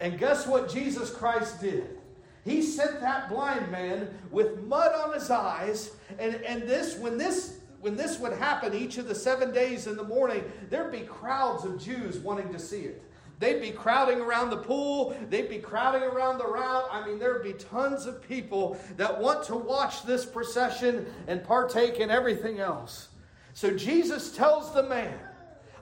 And 0.01 0.19
guess 0.19 0.47
what 0.47 0.69
Jesus 0.69 1.11
Christ 1.11 1.61
did? 1.61 1.99
He 2.45 2.63
sent 2.63 3.01
that 3.01 3.29
blind 3.29 3.71
man 3.71 4.09
with 4.31 4.63
mud 4.65 4.93
on 4.95 5.15
his 5.15 5.31
eyes, 5.31 5.93
and, 6.19 6.35
and 6.37 6.63
this, 6.63 6.97
when 6.99 7.17
this 7.17 7.59
when 7.83 7.97
this 7.97 8.21
would 8.21 8.33
happen 8.35 8.75
each 8.75 8.97
of 8.99 9.09
the 9.09 9.15
seven 9.15 9.53
days 9.53 9.89
in 9.89 9.97
the 9.97 10.05
morning, 10.05 10.45
there'd 10.71 10.93
be 10.93 11.01
crowds 11.01 11.65
of 11.65 11.83
Jews 11.83 12.19
wanting 12.19 12.53
to 12.53 12.59
see 12.59 12.83
it. 12.83 13.03
They'd 13.41 13.61
be 13.61 13.73
crowding 13.73 14.21
around 14.21 14.51
the 14.51 14.59
pool. 14.59 15.17
They'd 15.29 15.49
be 15.49 15.59
crowding 15.59 16.05
around 16.05 16.39
the 16.39 16.47
route. 16.47 16.89
I 16.93 17.05
mean, 17.05 17.19
there'd 17.19 17.43
be 17.43 17.55
tons 17.55 18.07
of 18.07 18.23
people 18.23 18.79
that 18.99 19.21
want 19.21 19.43
to 19.47 19.57
watch 19.57 20.05
this 20.05 20.25
procession 20.25 21.13
and 21.27 21.43
partake 21.43 21.99
in 21.99 22.09
everything 22.09 22.61
else. 22.61 23.09
So 23.53 23.77
Jesus 23.77 24.31
tells 24.31 24.73
the 24.73 24.85
man, 24.85 25.19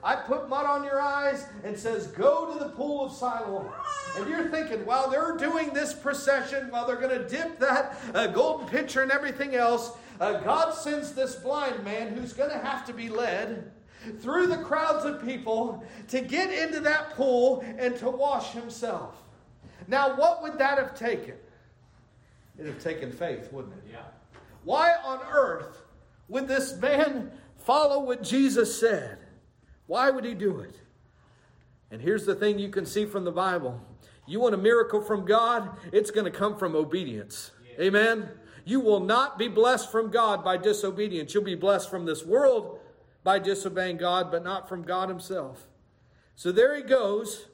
I 0.03 0.15
put 0.15 0.49
mud 0.49 0.65
on 0.65 0.83
your 0.83 0.99
eyes 0.99 1.45
and 1.63 1.77
says, 1.77 2.07
Go 2.07 2.51
to 2.51 2.59
the 2.59 2.69
pool 2.69 3.05
of 3.05 3.11
Siloam. 3.11 3.67
And 4.17 4.27
you're 4.27 4.49
thinking, 4.49 4.85
while 4.85 5.09
they're 5.09 5.37
doing 5.37 5.73
this 5.73 5.93
procession, 5.93 6.71
while 6.71 6.87
they're 6.87 6.95
going 6.95 7.17
to 7.17 7.27
dip 7.27 7.59
that 7.59 7.97
uh, 8.13 8.27
golden 8.27 8.67
pitcher 8.67 9.01
and 9.01 9.11
everything 9.11 9.55
else, 9.55 9.91
uh, 10.19 10.39
God 10.39 10.73
sends 10.73 11.13
this 11.13 11.35
blind 11.35 11.83
man 11.83 12.15
who's 12.15 12.33
going 12.33 12.49
to 12.49 12.57
have 12.57 12.85
to 12.87 12.93
be 12.93 13.09
led 13.09 13.71
through 14.19 14.47
the 14.47 14.57
crowds 14.57 15.05
of 15.05 15.23
people 15.23 15.83
to 16.07 16.21
get 16.21 16.51
into 16.51 16.79
that 16.79 17.11
pool 17.11 17.63
and 17.77 17.95
to 17.97 18.09
wash 18.09 18.51
himself. 18.51 19.15
Now, 19.87 20.15
what 20.15 20.41
would 20.41 20.57
that 20.57 20.77
have 20.77 20.97
taken? 20.97 21.35
It'd 22.57 22.73
have 22.73 22.83
taken 22.83 23.11
faith, 23.11 23.51
wouldn't 23.51 23.73
it? 23.75 23.91
Yeah. 23.91 23.99
Why 24.63 24.93
on 25.03 25.19
earth 25.31 25.83
would 26.27 26.47
this 26.47 26.75
man 26.77 27.31
follow 27.57 28.03
what 28.03 28.23
Jesus 28.23 28.79
said? 28.79 29.17
Why 29.91 30.09
would 30.09 30.23
he 30.23 30.33
do 30.33 30.59
it? 30.59 30.79
And 31.91 32.01
here's 32.01 32.25
the 32.25 32.33
thing 32.33 32.57
you 32.57 32.69
can 32.69 32.85
see 32.85 33.05
from 33.05 33.25
the 33.25 33.31
Bible 33.31 33.81
you 34.25 34.39
want 34.39 34.55
a 34.55 34.57
miracle 34.57 35.01
from 35.01 35.25
God, 35.25 35.69
it's 35.91 36.11
going 36.11 36.23
to 36.23 36.31
come 36.31 36.55
from 36.55 36.77
obedience. 36.77 37.51
Yeah. 37.77 37.87
Amen? 37.87 38.29
You 38.63 38.79
will 38.79 39.01
not 39.01 39.37
be 39.37 39.49
blessed 39.49 39.91
from 39.91 40.09
God 40.09 40.45
by 40.45 40.55
disobedience. 40.55 41.33
You'll 41.33 41.43
be 41.43 41.55
blessed 41.55 41.89
from 41.89 42.05
this 42.05 42.25
world 42.25 42.79
by 43.25 43.37
disobeying 43.37 43.97
God, 43.97 44.31
but 44.31 44.45
not 44.45 44.69
from 44.69 44.83
God 44.83 45.09
Himself. 45.09 45.67
So 46.37 46.53
there 46.53 46.73
he 46.77 46.83
goes. 46.83 47.47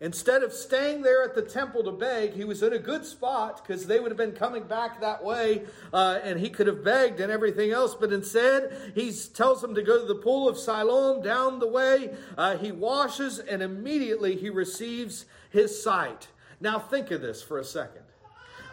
Instead 0.00 0.42
of 0.42 0.52
staying 0.52 1.00
there 1.00 1.22
at 1.22 1.34
the 1.34 1.40
temple 1.40 1.82
to 1.82 1.90
beg, 1.90 2.34
he 2.34 2.44
was 2.44 2.62
in 2.62 2.72
a 2.74 2.78
good 2.78 3.06
spot 3.06 3.62
because 3.64 3.86
they 3.86 3.98
would 3.98 4.10
have 4.10 4.18
been 4.18 4.32
coming 4.32 4.62
back 4.64 5.00
that 5.00 5.24
way 5.24 5.62
uh, 5.92 6.18
and 6.22 6.38
he 6.38 6.50
could 6.50 6.66
have 6.66 6.84
begged 6.84 7.18
and 7.18 7.32
everything 7.32 7.70
else. 7.70 7.94
But 7.94 8.12
instead, 8.12 8.92
he 8.94 9.10
tells 9.10 9.62
them 9.62 9.74
to 9.74 9.82
go 9.82 9.98
to 9.98 10.06
the 10.06 10.20
pool 10.20 10.48
of 10.48 10.58
Siloam 10.58 11.22
down 11.22 11.60
the 11.60 11.68
way. 11.68 12.14
Uh, 12.36 12.58
he 12.58 12.72
washes 12.72 13.38
and 13.38 13.62
immediately 13.62 14.36
he 14.36 14.50
receives 14.50 15.24
his 15.50 15.82
sight. 15.82 16.28
Now, 16.60 16.78
think 16.78 17.10
of 17.10 17.22
this 17.22 17.42
for 17.42 17.58
a 17.58 17.64
second. 17.64 18.02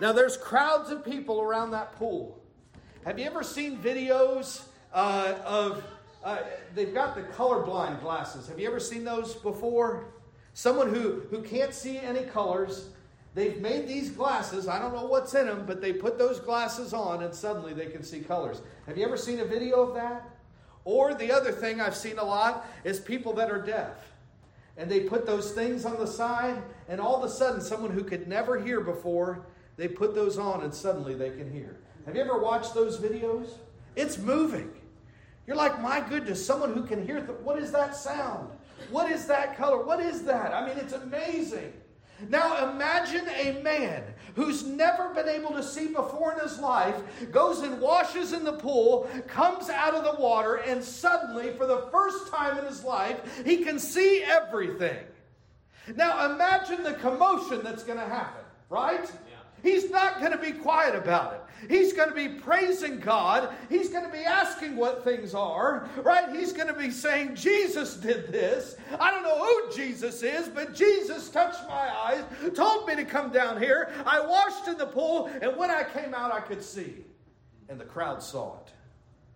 Now, 0.02 0.12
there's 0.12 0.36
crowds 0.36 0.90
of 0.90 1.06
people 1.06 1.42
around 1.42 1.72
that 1.72 1.94
pool. 1.94 2.42
Have 3.06 3.18
you 3.18 3.26
ever 3.26 3.44
seen 3.44 3.78
videos 3.78 4.64
uh, 4.94 5.36
of, 5.46 5.84
uh, 6.24 6.40
they've 6.76 6.94
got 6.94 7.16
the 7.16 7.22
colorblind 7.22 8.02
glasses. 8.02 8.48
Have 8.48 8.60
you 8.60 8.68
ever 8.68 8.80
seen 8.80 9.04
those 9.04 9.36
before? 9.36 10.06
Someone 10.54 10.94
who, 10.94 11.22
who 11.30 11.42
can't 11.42 11.74
see 11.74 11.98
any 11.98 12.24
colors. 12.24 12.90
They've 13.36 13.60
made 13.60 13.88
these 13.88 14.12
glasses. 14.12 14.68
I 14.68 14.80
don't 14.80 14.94
know 14.94 15.06
what's 15.06 15.34
in 15.34 15.48
them, 15.48 15.66
but 15.66 15.82
they 15.82 15.92
put 15.92 16.20
those 16.20 16.40
glasses 16.40 16.94
on 16.94 17.24
and 17.24 17.34
suddenly 17.34 17.74
they 17.74 17.88
can 17.88 18.04
see 18.04 18.20
colors. 18.20 18.62
Have 18.86 18.98
you 18.98 19.06
ever 19.06 19.18
seen 19.18 19.40
a 19.40 19.46
video 19.46 19.82
of 19.82 19.96
that? 19.96 20.30
Or 20.86 21.16
the 21.16 21.32
other 21.32 21.52
thing 21.52 21.82
I've 21.82 21.96
seen 21.96 22.20
a 22.20 22.24
lot 22.24 22.68
is 22.84 23.00
people 23.00 23.34
that 23.34 23.50
are 23.50 23.62
deaf. 23.62 24.12
And 24.78 24.90
they 24.90 25.02
put 25.02 25.26
those 25.26 25.52
things 25.52 25.86
on 25.86 26.00
the 26.00 26.08
side, 26.08 26.62
and 26.90 27.00
all 27.00 27.16
of 27.16 27.24
a 27.24 27.30
sudden, 27.30 27.62
someone 27.62 27.92
who 27.92 28.04
could 28.04 28.28
never 28.28 28.60
hear 28.60 28.82
before, 28.82 29.46
they 29.78 29.88
put 29.88 30.16
those 30.16 30.38
on 30.38 30.64
and 30.64 30.74
suddenly 30.74 31.14
they 31.14 31.30
can 31.30 31.52
hear. 31.52 31.78
Have 32.06 32.16
you 32.16 32.22
ever 32.22 32.40
watched 32.40 32.74
those 32.74 33.00
videos? 33.00 33.50
It's 33.96 34.18
moving. 34.18 34.72
You're 35.48 35.56
like, 35.56 35.82
my 35.82 36.00
goodness, 36.02 36.46
someone 36.46 36.74
who 36.74 36.84
can 36.84 37.06
hear. 37.06 37.22
Th- 37.22 37.40
what 37.40 37.60
is 37.60 37.72
that 37.72 37.96
sound? 37.96 38.50
What 38.94 39.12
is 39.12 39.26
that 39.26 39.58
color? 39.58 39.84
What 39.84 40.00
is 40.00 40.22
that? 40.26 40.54
I 40.54 40.68
mean, 40.68 40.78
it's 40.78 40.94
amazing. 40.94 41.74
Now 42.30 42.72
imagine 42.72 43.28
a 43.28 43.60
man 43.64 44.04
who's 44.36 44.64
never 44.64 45.12
been 45.16 45.28
able 45.28 45.50
to 45.54 45.64
see 45.64 45.88
before 45.88 46.34
in 46.34 46.40
his 46.40 46.60
life 46.60 46.96
goes 47.32 47.62
and 47.62 47.82
washes 47.82 48.34
in 48.34 48.44
the 48.44 48.54
pool, 48.54 49.10
comes 49.28 49.72
out 49.72 49.96
of 49.96 50.04
the 50.04 50.22
water, 50.22 50.58
and 50.58 50.84
suddenly, 50.84 51.54
for 51.54 51.66
the 51.66 51.88
first 51.92 52.28
time 52.28 52.60
in 52.60 52.66
his 52.66 52.84
life, 52.84 53.44
he 53.44 53.64
can 53.64 53.80
see 53.80 54.22
everything. 54.24 55.00
Now 55.96 56.32
imagine 56.32 56.84
the 56.84 56.94
commotion 56.94 57.62
that's 57.64 57.84
going 57.84 58.00
to 58.00 58.06
happen, 58.06 58.44
right? 58.70 59.12
He's 59.64 59.90
not 59.90 60.20
going 60.20 60.34
to 60.34 60.38
be 60.38 60.52
quiet 60.52 60.94
about 60.94 61.34
it. 61.34 61.40
He's 61.70 61.94
going 61.94 62.10
to 62.10 62.16
be 62.16 62.28
praising 62.28 63.00
God. 63.00 63.54
He's 63.70 63.90
going 63.90 64.04
to 64.04 64.12
be 64.12 64.26
asking 64.26 64.76
what 64.76 65.06
things 65.06 65.34
are, 65.34 65.88
right? 66.04 66.36
He's 66.36 66.52
going 66.52 66.68
to 66.68 66.74
be 66.74 66.92
saying, 66.92 67.36
Jesus 67.36 67.96
did 67.96 68.30
this. 68.30 68.76
I 69.00 69.10
don't 69.10 69.24
know 69.24 69.40
who 69.44 69.74
Jesus 69.74 70.22
is, 70.22 70.50
but 70.50 70.76
Jesus 70.76 71.30
touched 71.30 71.66
my 71.70 71.90
eyes, 71.96 72.26
told 72.54 72.88
me 72.88 72.96
to 72.98 73.06
come 73.06 73.32
down 73.32 73.62
here. 73.62 73.94
I 74.06 74.20
washed 74.20 74.68
in 74.68 74.78
the 74.78 74.86
pool, 74.86 75.32
and 75.42 75.56
when 75.56 75.72
I 75.72 75.84
came 75.84 76.14
out, 76.14 76.34
I 76.34 76.42
could 76.42 76.62
see. 76.62 77.06
And 77.70 77.80
the 77.80 77.86
crowd 77.86 78.22
saw 78.22 78.58
it, 78.58 78.74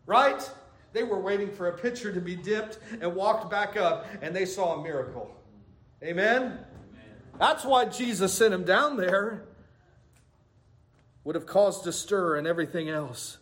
right? 0.06 0.52
They 0.92 1.04
were 1.04 1.20
waiting 1.20 1.52
for 1.52 1.70
a 1.70 1.78
pitcher 1.78 2.13
to 2.13 2.20
be 2.20 2.36
dipped 2.36 2.80
and 3.00 3.16
walked 3.16 3.50
back 3.50 3.78
up, 3.78 4.06
and 4.22 4.36
they 4.36 4.46
saw 4.46 4.80
a 4.80 4.84
miracle. 4.84 5.34
Amen? 6.04 6.42
Amen. 6.44 6.60
That's 7.40 7.63
why 7.63 7.86
Jesus 7.86 8.34
sent 8.34 8.54
him 8.54 8.66
down 8.66 8.98
there 8.98 9.47
would 11.28 11.36
have 11.36 11.46
caused 11.46 11.86
a 11.86 11.92
stir 11.92 12.38
and 12.38 12.48
everything 12.48 12.88
else. 12.88 13.38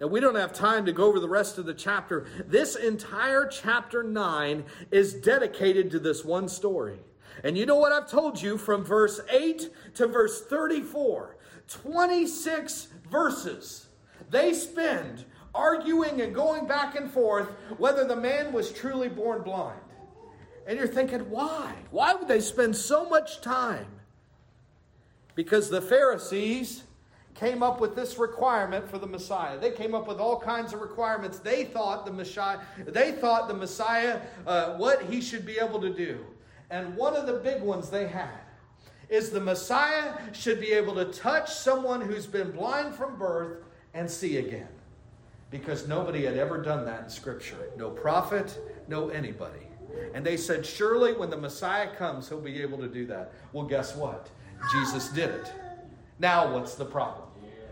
Now, 0.00 0.06
we 0.06 0.18
don't 0.18 0.34
have 0.34 0.54
time 0.54 0.86
to 0.86 0.92
go 0.92 1.04
over 1.04 1.20
the 1.20 1.28
rest 1.28 1.58
of 1.58 1.66
the 1.66 1.74
chapter. 1.74 2.24
This 2.46 2.74
entire 2.74 3.46
chapter 3.46 4.02
9 4.02 4.64
is 4.90 5.12
dedicated 5.12 5.90
to 5.90 5.98
this 5.98 6.24
one 6.24 6.48
story. 6.48 6.98
And 7.44 7.58
you 7.58 7.66
know 7.66 7.76
what 7.76 7.92
I've 7.92 8.10
told 8.10 8.40
you 8.40 8.56
from 8.56 8.82
verse 8.82 9.20
8 9.30 9.68
to 9.96 10.06
verse 10.06 10.46
34 10.46 11.36
26 11.68 12.88
verses. 13.10 13.88
They 14.30 14.54
spend 14.54 15.26
arguing 15.54 16.22
and 16.22 16.34
going 16.34 16.66
back 16.66 16.96
and 16.96 17.10
forth 17.10 17.48
whether 17.76 18.06
the 18.06 18.16
man 18.16 18.54
was 18.54 18.72
truly 18.72 19.10
born 19.10 19.42
blind. 19.42 19.80
And 20.66 20.78
you're 20.78 20.88
thinking, 20.88 21.28
why? 21.28 21.74
Why 21.90 22.14
would 22.14 22.26
they 22.26 22.40
spend 22.40 22.74
so 22.74 23.06
much 23.06 23.42
time? 23.42 23.95
Because 25.36 25.70
the 25.70 25.80
Pharisees 25.80 26.82
came 27.34 27.62
up 27.62 27.80
with 27.80 27.94
this 27.94 28.18
requirement 28.18 28.90
for 28.90 28.98
the 28.98 29.06
Messiah. 29.06 29.58
They 29.58 29.70
came 29.70 29.94
up 29.94 30.08
with 30.08 30.18
all 30.18 30.40
kinds 30.40 30.72
of 30.72 30.80
requirements. 30.80 31.38
They 31.38 31.64
thought 31.64 32.06
the 32.06 32.12
Messiah, 32.12 32.58
they 32.84 33.12
thought 33.12 33.46
the 33.46 33.54
Messiah, 33.54 34.20
uh, 34.46 34.76
what 34.76 35.02
he 35.02 35.20
should 35.20 35.46
be 35.46 35.58
able 35.58 35.80
to 35.82 35.92
do. 35.92 36.24
And 36.70 36.96
one 36.96 37.14
of 37.14 37.26
the 37.26 37.34
big 37.34 37.62
ones 37.62 37.90
they 37.90 38.08
had 38.08 38.40
is 39.08 39.30
the 39.30 39.40
Messiah 39.40 40.14
should 40.32 40.58
be 40.58 40.72
able 40.72 40.94
to 40.94 41.04
touch 41.04 41.52
someone 41.52 42.00
who's 42.00 42.26
been 42.26 42.50
blind 42.50 42.94
from 42.94 43.16
birth 43.16 43.62
and 43.94 44.10
see 44.10 44.38
again. 44.38 44.68
Because 45.50 45.86
nobody 45.86 46.24
had 46.24 46.36
ever 46.36 46.60
done 46.60 46.84
that 46.86 47.04
in 47.04 47.10
Scripture. 47.10 47.70
No 47.76 47.90
prophet, 47.90 48.58
no 48.88 49.10
anybody. 49.10 49.60
And 50.12 50.26
they 50.26 50.36
said, 50.36 50.66
surely 50.66 51.12
when 51.12 51.30
the 51.30 51.36
Messiah 51.36 51.94
comes, 51.94 52.28
he'll 52.28 52.40
be 52.40 52.60
able 52.60 52.78
to 52.78 52.88
do 52.88 53.06
that. 53.06 53.32
Well, 53.52 53.64
guess 53.64 53.94
what? 53.94 54.28
Jesus 54.72 55.08
did 55.08 55.30
it. 55.30 55.52
Now, 56.18 56.52
what's 56.52 56.74
the 56.74 56.84
problem? 56.84 57.28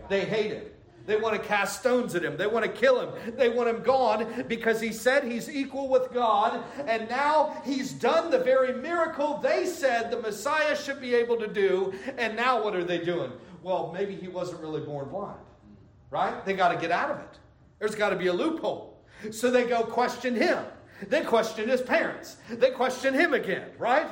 They 0.09 0.25
hate 0.25 0.51
him. 0.51 0.63
They 1.05 1.17
want 1.17 1.39
to 1.39 1.47
cast 1.47 1.79
stones 1.79 2.15
at 2.15 2.23
him. 2.23 2.35
They 2.35 2.47
want 2.47 2.65
to 2.65 2.71
kill 2.71 2.99
him. 2.99 3.35
They 3.37 3.49
want 3.49 3.69
him 3.69 3.83
gone 3.83 4.45
because 4.47 4.81
he 4.81 4.91
said 4.91 5.23
he's 5.23 5.49
equal 5.49 5.87
with 5.87 6.11
God. 6.11 6.63
And 6.87 7.07
now 7.09 7.61
he's 7.63 7.91
done 7.91 8.31
the 8.31 8.39
very 8.39 8.73
miracle 8.73 9.37
they 9.37 9.65
said 9.65 10.09
the 10.09 10.19
Messiah 10.19 10.75
should 10.75 10.99
be 10.99 11.13
able 11.13 11.37
to 11.37 11.47
do. 11.47 11.93
And 12.17 12.35
now 12.35 12.63
what 12.63 12.75
are 12.75 12.83
they 12.83 12.97
doing? 12.97 13.31
Well, 13.61 13.91
maybe 13.93 14.15
he 14.15 14.27
wasn't 14.27 14.61
really 14.61 14.81
born 14.81 15.09
blind, 15.09 15.39
right? 16.09 16.43
They 16.45 16.53
got 16.53 16.69
to 16.69 16.77
get 16.77 16.91
out 16.91 17.11
of 17.11 17.19
it. 17.19 17.39
There's 17.79 17.95
got 17.95 18.09
to 18.09 18.15
be 18.15 18.27
a 18.27 18.33
loophole. 18.33 18.99
So 19.31 19.51
they 19.51 19.65
go 19.65 19.83
question 19.83 20.35
him. 20.35 20.63
They 21.07 21.21
question 21.21 21.69
his 21.69 21.81
parents. 21.81 22.37
They 22.49 22.71
question 22.71 23.13
him 23.13 23.33
again, 23.33 23.69
right? 23.77 24.07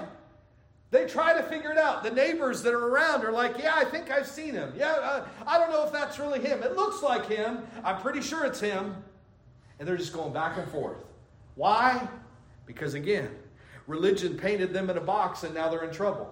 They 0.94 1.08
try 1.08 1.34
to 1.34 1.42
figure 1.42 1.72
it 1.72 1.78
out. 1.80 2.04
The 2.04 2.12
neighbors 2.12 2.62
that 2.62 2.72
are 2.72 2.88
around 2.88 3.26
are 3.26 3.32
like, 3.32 3.58
Yeah, 3.58 3.74
I 3.76 3.84
think 3.84 4.12
I've 4.12 4.28
seen 4.28 4.54
him. 4.54 4.72
Yeah, 4.78 4.92
uh, 4.92 5.26
I 5.48 5.58
don't 5.58 5.72
know 5.72 5.84
if 5.84 5.92
that's 5.92 6.20
really 6.20 6.40
him. 6.40 6.62
It 6.62 6.76
looks 6.76 7.02
like 7.02 7.26
him. 7.26 7.66
I'm 7.84 8.00
pretty 8.00 8.22
sure 8.22 8.46
it's 8.46 8.60
him. 8.60 8.96
And 9.80 9.88
they're 9.88 9.98
just 9.98 10.14
going 10.14 10.34
back 10.34 10.56
and 10.60 10.70
forth. 10.70 10.98
Why? 11.56 12.08
Because 12.68 12.94
again, 12.94 13.32
religion 13.88 14.38
painted 14.38 14.72
them 14.72 14.88
in 14.92 14.96
a 14.96 15.02
box 15.02 15.44
and 15.44 15.56
now 15.56 15.68
they're 15.68 15.84
in 15.84 15.92
trouble. 15.92 16.32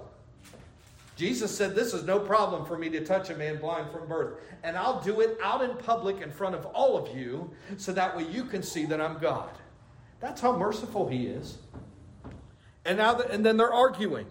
Jesus 1.15 1.49
said, 1.49 1.73
This 1.73 1.95
is 1.95 2.03
no 2.03 2.19
problem 2.19 2.63
for 2.63 2.77
me 2.77 2.87
to 2.91 3.03
touch 3.03 3.31
a 3.31 3.35
man 3.35 3.57
blind 3.57 3.91
from 3.91 4.07
birth. 4.07 4.35
And 4.61 4.77
I'll 4.77 5.01
do 5.01 5.21
it 5.21 5.39
out 5.41 5.63
in 5.63 5.75
public 5.77 6.21
in 6.21 6.29
front 6.29 6.53
of 6.53 6.67
all 6.67 7.03
of 7.03 7.17
you 7.17 7.49
so 7.77 7.93
that 7.93 8.15
way 8.15 8.27
you 8.27 8.45
can 8.45 8.61
see 8.61 8.85
that 8.85 9.01
I'm 9.01 9.17
God. 9.17 9.49
That's 10.19 10.39
how 10.39 10.55
merciful 10.55 11.07
He 11.07 11.25
is. 11.25 11.57
And 12.85 12.99
now, 12.99 13.15
the, 13.15 13.27
and 13.31 13.43
then 13.43 13.57
they're 13.57 13.73
arguing. 13.73 14.27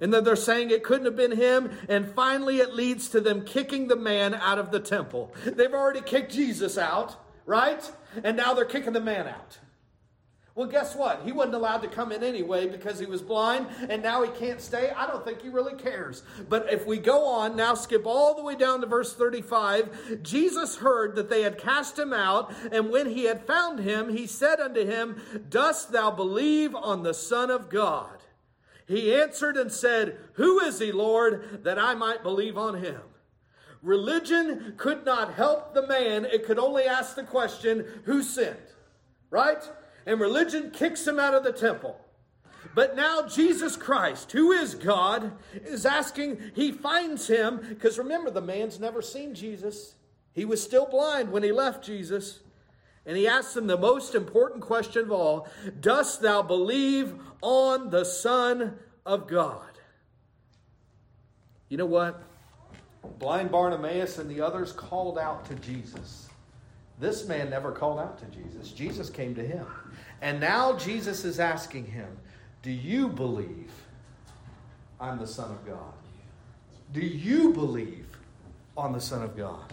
And 0.00 0.12
then 0.12 0.24
they're 0.24 0.36
saying 0.36 0.70
it 0.70 0.82
couldn't 0.82 1.06
have 1.06 1.16
been 1.16 1.36
him. 1.36 1.70
And 1.88 2.08
finally, 2.08 2.58
it 2.58 2.74
leads 2.74 3.08
to 3.10 3.20
them 3.20 3.44
kicking 3.44 3.88
the 3.88 3.96
man 3.96 4.34
out 4.34 4.58
of 4.58 4.70
the 4.70 4.80
temple. 4.80 5.32
They've 5.44 5.72
already 5.72 6.02
kicked 6.02 6.32
Jesus 6.32 6.76
out, 6.76 7.16
right? 7.44 7.90
And 8.22 8.36
now 8.36 8.54
they're 8.54 8.64
kicking 8.64 8.92
the 8.92 9.00
man 9.00 9.26
out. 9.26 9.58
Well, 10.56 10.68
guess 10.68 10.96
what? 10.96 11.20
He 11.22 11.32
wasn't 11.32 11.56
allowed 11.56 11.82
to 11.82 11.88
come 11.88 12.12
in 12.12 12.24
anyway 12.24 12.66
because 12.66 12.98
he 12.98 13.04
was 13.04 13.20
blind, 13.20 13.66
and 13.90 14.02
now 14.02 14.22
he 14.22 14.30
can't 14.30 14.58
stay. 14.58 14.90
I 14.90 15.06
don't 15.06 15.22
think 15.22 15.42
he 15.42 15.50
really 15.50 15.74
cares. 15.74 16.22
But 16.48 16.72
if 16.72 16.86
we 16.86 16.96
go 16.96 17.26
on, 17.26 17.56
now 17.56 17.74
skip 17.74 18.06
all 18.06 18.34
the 18.34 18.42
way 18.42 18.56
down 18.56 18.80
to 18.80 18.86
verse 18.86 19.12
35, 19.12 20.22
Jesus 20.22 20.76
heard 20.76 21.14
that 21.16 21.28
they 21.28 21.42
had 21.42 21.58
cast 21.58 21.98
him 21.98 22.14
out, 22.14 22.54
and 22.72 22.88
when 22.88 23.10
he 23.10 23.24
had 23.24 23.46
found 23.46 23.80
him, 23.80 24.08
he 24.08 24.26
said 24.26 24.58
unto 24.58 24.86
him, 24.86 25.20
Dost 25.50 25.92
thou 25.92 26.10
believe 26.10 26.74
on 26.74 27.02
the 27.02 27.12
Son 27.12 27.50
of 27.50 27.68
God? 27.68 28.16
He 28.86 29.14
answered 29.14 29.56
and 29.56 29.70
said, 29.70 30.16
Who 30.34 30.60
is 30.60 30.78
he, 30.78 30.92
Lord, 30.92 31.64
that 31.64 31.78
I 31.78 31.94
might 31.94 32.22
believe 32.22 32.56
on 32.56 32.82
him? 32.82 33.00
Religion 33.82 34.74
could 34.76 35.04
not 35.04 35.34
help 35.34 35.74
the 35.74 35.86
man, 35.86 36.24
it 36.24 36.44
could 36.44 36.58
only 36.58 36.84
ask 36.84 37.14
the 37.14 37.22
question, 37.22 37.84
Who 38.04 38.22
sinned? 38.22 38.56
Right? 39.30 39.62
And 40.06 40.20
religion 40.20 40.70
kicks 40.70 41.06
him 41.06 41.18
out 41.18 41.34
of 41.34 41.42
the 41.42 41.52
temple. 41.52 42.00
But 42.74 42.96
now 42.96 43.22
Jesus 43.26 43.76
Christ, 43.76 44.32
who 44.32 44.52
is 44.52 44.74
God, 44.74 45.32
is 45.54 45.86
asking, 45.86 46.38
he 46.54 46.72
finds 46.72 47.26
him, 47.26 47.60
because 47.68 47.98
remember, 47.98 48.30
the 48.30 48.40
man's 48.40 48.78
never 48.78 49.02
seen 49.02 49.34
Jesus. 49.34 49.94
He 50.32 50.44
was 50.44 50.62
still 50.62 50.86
blind 50.86 51.32
when 51.32 51.42
he 51.42 51.52
left 51.52 51.84
Jesus. 51.84 52.40
And 53.06 53.16
he 53.16 53.28
asks 53.28 53.56
him 53.56 53.68
the 53.68 53.78
most 53.78 54.14
important 54.14 54.62
question 54.62 55.02
of 55.04 55.12
all 55.12 55.48
Dost 55.80 56.20
thou 56.20 56.42
believe 56.42 57.14
on 57.42 57.90
the 57.90 58.04
Son 58.04 58.78
of 59.04 59.26
God? 59.28 59.62
You 61.68 61.76
know 61.76 61.86
what? 61.86 62.22
Blind 63.18 63.50
Bartimaeus 63.50 64.18
and 64.18 64.30
the 64.30 64.40
others 64.40 64.72
called 64.72 65.18
out 65.18 65.44
to 65.46 65.54
Jesus. 65.56 66.28
This 66.98 67.26
man 67.26 67.50
never 67.50 67.72
called 67.72 67.98
out 67.98 68.18
to 68.18 68.24
Jesus. 68.26 68.72
Jesus 68.72 69.10
came 69.10 69.34
to 69.34 69.46
him. 69.46 69.66
And 70.22 70.40
now 70.40 70.76
Jesus 70.76 71.24
is 71.24 71.38
asking 71.38 71.86
him, 71.86 72.08
Do 72.62 72.70
you 72.70 73.08
believe 73.08 73.70
I'm 75.00 75.18
the 75.18 75.26
Son 75.26 75.50
of 75.50 75.64
God? 75.66 75.92
Do 76.92 77.00
you 77.00 77.52
believe 77.52 78.06
on 78.76 78.92
the 78.92 79.00
Son 79.00 79.22
of 79.22 79.36
God? 79.36 79.72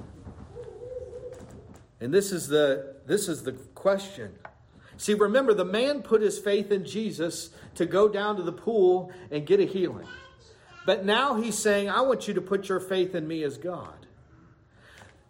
And 2.01 2.13
this 2.13 2.31
is 2.31 2.47
the 2.47 2.95
this 3.05 3.29
is 3.29 3.43
the 3.43 3.53
question. 3.53 4.33
See, 4.97 5.13
remember 5.13 5.53
the 5.53 5.65
man 5.65 6.01
put 6.01 6.21
his 6.21 6.39
faith 6.39 6.71
in 6.71 6.85
Jesus 6.85 7.49
to 7.75 7.85
go 7.85 8.07
down 8.07 8.35
to 8.37 8.43
the 8.43 8.51
pool 8.51 9.11
and 9.31 9.45
get 9.45 9.59
a 9.59 9.65
healing. 9.65 10.07
But 10.85 11.05
now 11.05 11.35
he's 11.35 11.57
saying, 11.57 11.89
I 11.89 12.01
want 12.01 12.27
you 12.27 12.33
to 12.35 12.41
put 12.41 12.69
your 12.69 12.79
faith 12.79 13.15
in 13.15 13.27
me 13.27 13.43
as 13.43 13.57
God. 13.57 14.05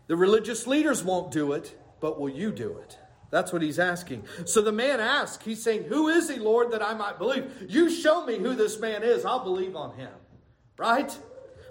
The 0.07 0.15
religious 0.15 0.67
leaders 0.67 1.03
won't 1.03 1.31
do 1.31 1.53
it, 1.53 1.75
but 1.99 2.19
will 2.19 2.29
you 2.29 2.51
do 2.51 2.77
it? 2.77 2.97
That's 3.29 3.51
what 3.51 3.61
he's 3.61 3.79
asking. 3.79 4.25
So 4.45 4.61
the 4.61 4.71
man 4.71 4.99
asks, 4.99 5.43
he's 5.43 5.63
saying, 5.63 5.85
Who 5.85 6.09
is 6.09 6.29
he, 6.29 6.37
Lord, 6.37 6.71
that 6.71 6.83
I 6.83 6.93
might 6.93 7.17
believe? 7.17 7.51
You 7.67 7.89
show 7.89 8.25
me 8.25 8.37
who 8.37 8.53
this 8.53 8.79
man 8.79 9.01
is, 9.01 9.25
I'll 9.25 9.43
believe 9.43 9.75
on 9.75 9.95
him. 9.95 10.11
Right? 10.77 11.17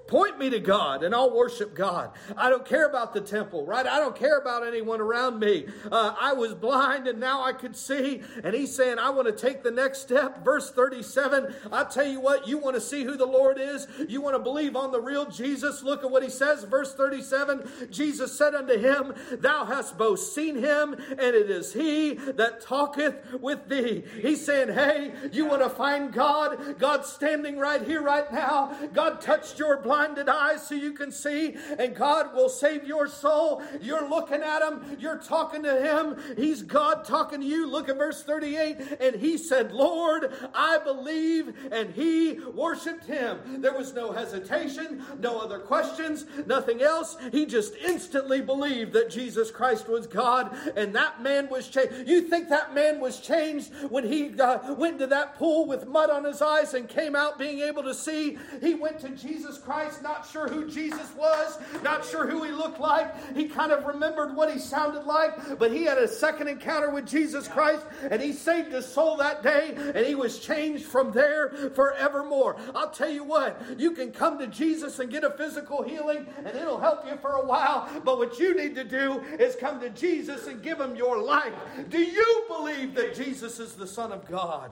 Point 0.07 0.39
me 0.39 0.51
to 0.51 0.61
God 0.61 1.05
and 1.05 1.15
I'll 1.15 1.35
worship 1.35 1.75
God. 1.75 2.11
I 2.37 2.51
don't 2.51 2.65
care 2.67 2.87
about 2.87 3.15
the 3.15 3.21
temple, 3.21 3.65
right? 3.65 3.87
I 3.87 3.99
don't 3.99 4.17
care 4.17 4.39
about 4.39 4.67
anyone 4.67 5.01
around 5.01 5.39
me. 5.39 5.67
Uh, 5.91 6.15
I 6.21 6.33
was 6.33 6.55
blind 6.55 7.07
and 7.07 7.19
now 7.19 7.43
I 7.43 7.53
could 7.53 7.77
see. 7.77 8.23
And 8.43 8.55
he's 8.55 8.75
saying, 8.75 8.99
I 8.99 9.11
want 9.11 9.29
to 9.29 9.33
take 9.33 9.63
the 9.63 9.71
next 9.71 10.01
step. 10.01 10.45
Verse 10.45 10.71
37 10.71 11.55
I 11.71 11.85
tell 11.85 12.07
you 12.07 12.21
what, 12.21 12.47
you 12.47 12.59
want 12.59 12.75
to 12.75 12.81
see 12.81 13.05
who 13.05 13.17
the 13.17 13.27
Lord 13.27 13.59
is? 13.59 13.87
You 14.09 14.21
want 14.21 14.35
to 14.35 14.43
believe 14.43 14.77
on 14.77 14.93
the 14.93 15.01
real 15.01 15.27
Jesus? 15.27 15.83
Look 15.83 16.05
at 16.05 16.11
what 16.11 16.23
he 16.23 16.31
says. 16.31 16.65
Verse 16.65 16.95
37 16.95 17.89
Jesus 17.91 18.37
said 18.37 18.55
unto 18.55 18.79
him, 18.79 19.15
Thou 19.39 19.65
hast 19.65 19.97
both 19.97 20.21
seen 20.21 20.57
him, 20.57 20.95
and 20.95 21.21
it 21.21 21.51
is 21.51 21.73
he 21.73 22.15
that 22.15 22.61
talketh 22.61 23.41
with 23.41 23.69
thee. 23.69 24.05
He's 24.21 24.45
saying, 24.45 24.75
Hey, 24.75 25.13
you 25.33 25.47
want 25.47 25.63
to 25.63 25.71
find 25.71 26.13
God? 26.13 26.79
God's 26.79 27.09
standing 27.09 27.59
right 27.59 27.83
here, 27.83 28.03
right 28.03 28.31
now. 28.33 28.77
God 28.93 29.21
touched 29.21 29.59
your 29.59 29.81
blind 29.81 29.92
blinded 29.93 30.27
eyes 30.27 30.67
so 30.67 30.75
you 30.75 30.93
can 30.93 31.13
see, 31.13 31.55
and 31.79 31.95
God 31.95 32.35
will 32.35 32.49
save 32.49 32.85
your 32.85 33.07
soul. 33.07 33.63
You're 33.83 34.09
looking 34.09 34.41
at 34.41 34.63
Him, 34.63 34.97
you're 34.99 35.19
talking 35.19 35.63
to 35.65 35.83
Him. 35.83 36.17
He's 36.35 36.63
God 36.63 37.05
talking 37.05 37.41
to 37.41 37.47
you. 37.47 37.67
Look 37.67 37.91
at 37.91 37.99
verse 37.99 38.23
38. 38.23 38.79
And 39.03 39.17
he 39.17 39.37
said, 39.37 39.71
Lord, 39.73 40.33
I 40.55 40.79
believe, 40.79 41.55
and 41.71 41.91
he 41.91 42.41
worshiped 42.55 43.05
Him. 43.05 43.61
There 43.61 43.75
was 43.75 43.93
no 43.93 44.13
hesitation, 44.13 45.05
no 45.21 45.39
other 45.39 45.59
questions, 45.59 46.25
nothing 46.47 46.81
else. 46.81 47.19
He 47.31 47.45
just 47.45 47.75
instantly 47.87 48.41
believed 48.41 48.95
that 48.95 49.11
Jesus 49.11 49.51
Christ 49.51 49.89
was 49.89 50.07
God, 50.07 50.57
and 50.75 50.95
that 50.95 51.23
man 51.23 51.51
was 51.51 51.69
changed. 51.69 52.09
You 52.09 52.23
think 52.23 52.49
that 52.49 52.75
man 52.75 52.99
was 52.99 53.21
changed 53.21 53.73
when 53.91 54.11
he 54.11 54.41
uh, 54.41 54.73
went 54.73 54.99
to 55.01 55.07
that 55.09 55.35
pool 55.35 55.67
with 55.67 55.87
mud 55.87 56.09
on 56.09 56.25
his 56.25 56.41
eyes 56.41 56.73
and 56.73 56.89
came 56.89 57.15
out 57.15 57.39
being 57.39 57.61
able 57.61 57.83
to 57.83 57.93
see? 57.93 58.39
He 58.63 58.73
went 58.73 58.99
to 59.01 59.11
Jesus 59.11 59.59
Christ 59.59 59.82
Christ, 59.83 60.03
not 60.03 60.27
sure 60.27 60.49
who 60.49 60.71
Jesus 60.71 61.13
was, 61.17 61.59
not 61.83 62.05
sure 62.05 62.27
who 62.27 62.45
he 62.45 62.53
looked 62.53 62.79
like. 62.79 63.35
He 63.35 63.49
kind 63.49 63.73
of 63.73 63.85
remembered 63.85 64.37
what 64.37 64.53
he 64.53 64.59
sounded 64.61 65.05
like, 65.05 65.59
but 65.59 65.73
he 65.73 65.83
had 65.83 65.99
a 65.99 66.07
second 66.07 66.47
encounter 66.47 66.91
with 66.91 67.07
Jesus 67.07 67.49
Christ 67.49 67.85
and 68.09 68.23
he 68.23 68.33
saved 68.33 68.71
his 68.71 68.87
soul 68.87 69.17
that 69.17 69.43
day 69.43 69.75
and 69.77 70.07
he 70.07 70.15
was 70.15 70.39
changed 70.39 70.85
from 70.85 71.11
there 71.11 71.73
forevermore. 71.75 72.57
I'll 72.77 72.91
tell 72.91 73.11
you 73.11 73.25
what, 73.25 73.61
you 73.77 73.91
can 73.91 74.13
come 74.13 74.39
to 74.39 74.47
Jesus 74.47 75.01
and 75.01 75.11
get 75.11 75.25
a 75.25 75.31
physical 75.31 75.83
healing 75.83 76.27
and 76.39 76.57
it'll 76.57 76.81
help 76.81 77.05
you 77.05 77.17
for 77.17 77.33
a 77.33 77.45
while, 77.45 77.89
but 78.05 78.19
what 78.19 78.39
you 78.39 78.55
need 78.55 78.77
to 78.77 78.85
do 78.85 79.21
is 79.41 79.57
come 79.57 79.81
to 79.81 79.91
Jesus 79.91 80.47
and 80.47 80.63
give 80.63 80.81
him 80.81 80.95
your 80.95 81.21
life. 81.21 81.55
Do 81.89 81.99
you 81.99 82.45
believe 82.49 82.95
that 82.95 83.17
Jesus 83.17 83.59
is 83.59 83.75
the 83.75 83.87
Son 83.87 84.13
of 84.13 84.29
God? 84.29 84.71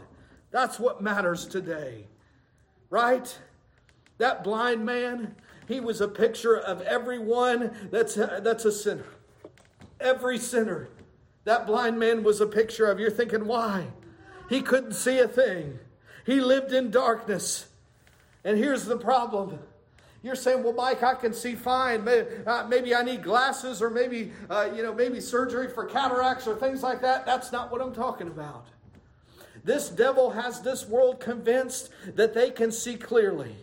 That's 0.52 0.78
what 0.78 1.02
matters 1.02 1.46
today, 1.46 2.06
right? 2.90 3.36
That 4.20 4.44
blind 4.44 4.84
man, 4.84 5.34
he 5.66 5.80
was 5.80 6.02
a 6.02 6.06
picture 6.06 6.54
of 6.54 6.82
everyone 6.82 7.70
that's 7.90 8.18
a, 8.18 8.40
that's 8.44 8.66
a 8.66 8.70
sinner. 8.70 9.06
Every 9.98 10.36
sinner. 10.36 10.90
That 11.44 11.66
blind 11.66 11.98
man 11.98 12.22
was 12.22 12.38
a 12.42 12.46
picture 12.46 12.84
of. 12.84 13.00
You're 13.00 13.10
thinking, 13.10 13.46
why? 13.46 13.86
He 14.50 14.60
couldn't 14.60 14.92
see 14.92 15.18
a 15.20 15.26
thing. 15.26 15.78
He 16.26 16.38
lived 16.38 16.70
in 16.74 16.90
darkness. 16.90 17.68
And 18.44 18.58
here's 18.58 18.84
the 18.84 18.98
problem. 18.98 19.58
You're 20.22 20.34
saying, 20.34 20.64
well, 20.64 20.74
Mike, 20.74 21.02
I 21.02 21.14
can 21.14 21.32
see 21.32 21.54
fine. 21.54 22.04
Maybe, 22.04 22.26
uh, 22.46 22.66
maybe 22.68 22.94
I 22.94 23.02
need 23.02 23.22
glasses 23.22 23.80
or 23.80 23.88
maybe, 23.88 24.32
uh, 24.50 24.68
you 24.76 24.82
know, 24.82 24.92
maybe 24.92 25.18
surgery 25.18 25.68
for 25.70 25.86
cataracts 25.86 26.46
or 26.46 26.56
things 26.56 26.82
like 26.82 27.00
that. 27.00 27.24
That's 27.24 27.52
not 27.52 27.72
what 27.72 27.80
I'm 27.80 27.94
talking 27.94 28.26
about. 28.26 28.66
This 29.64 29.88
devil 29.88 30.32
has 30.32 30.60
this 30.60 30.86
world 30.86 31.20
convinced 31.20 31.88
that 32.16 32.34
they 32.34 32.50
can 32.50 32.70
see 32.70 32.96
clearly. 32.96 33.56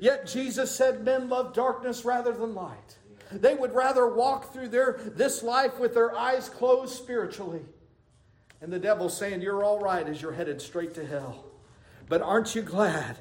Yet 0.00 0.26
Jesus 0.26 0.74
said 0.74 1.04
men 1.04 1.28
love 1.28 1.52
darkness 1.54 2.04
rather 2.04 2.32
than 2.32 2.54
light. 2.54 2.98
They 3.30 3.54
would 3.54 3.74
rather 3.74 4.06
walk 4.06 4.52
through 4.52 4.68
their 4.68 5.00
this 5.14 5.42
life 5.42 5.78
with 5.78 5.94
their 5.94 6.16
eyes 6.16 6.48
closed 6.48 6.94
spiritually. 6.94 7.62
And 8.60 8.72
the 8.72 8.78
devil's 8.78 9.16
saying, 9.16 9.42
You're 9.42 9.64
all 9.64 9.80
right 9.80 10.06
as 10.06 10.22
you're 10.22 10.32
headed 10.32 10.60
straight 10.60 10.94
to 10.94 11.06
hell. 11.06 11.44
But 12.08 12.22
aren't 12.22 12.54
you 12.54 12.62
glad 12.62 13.18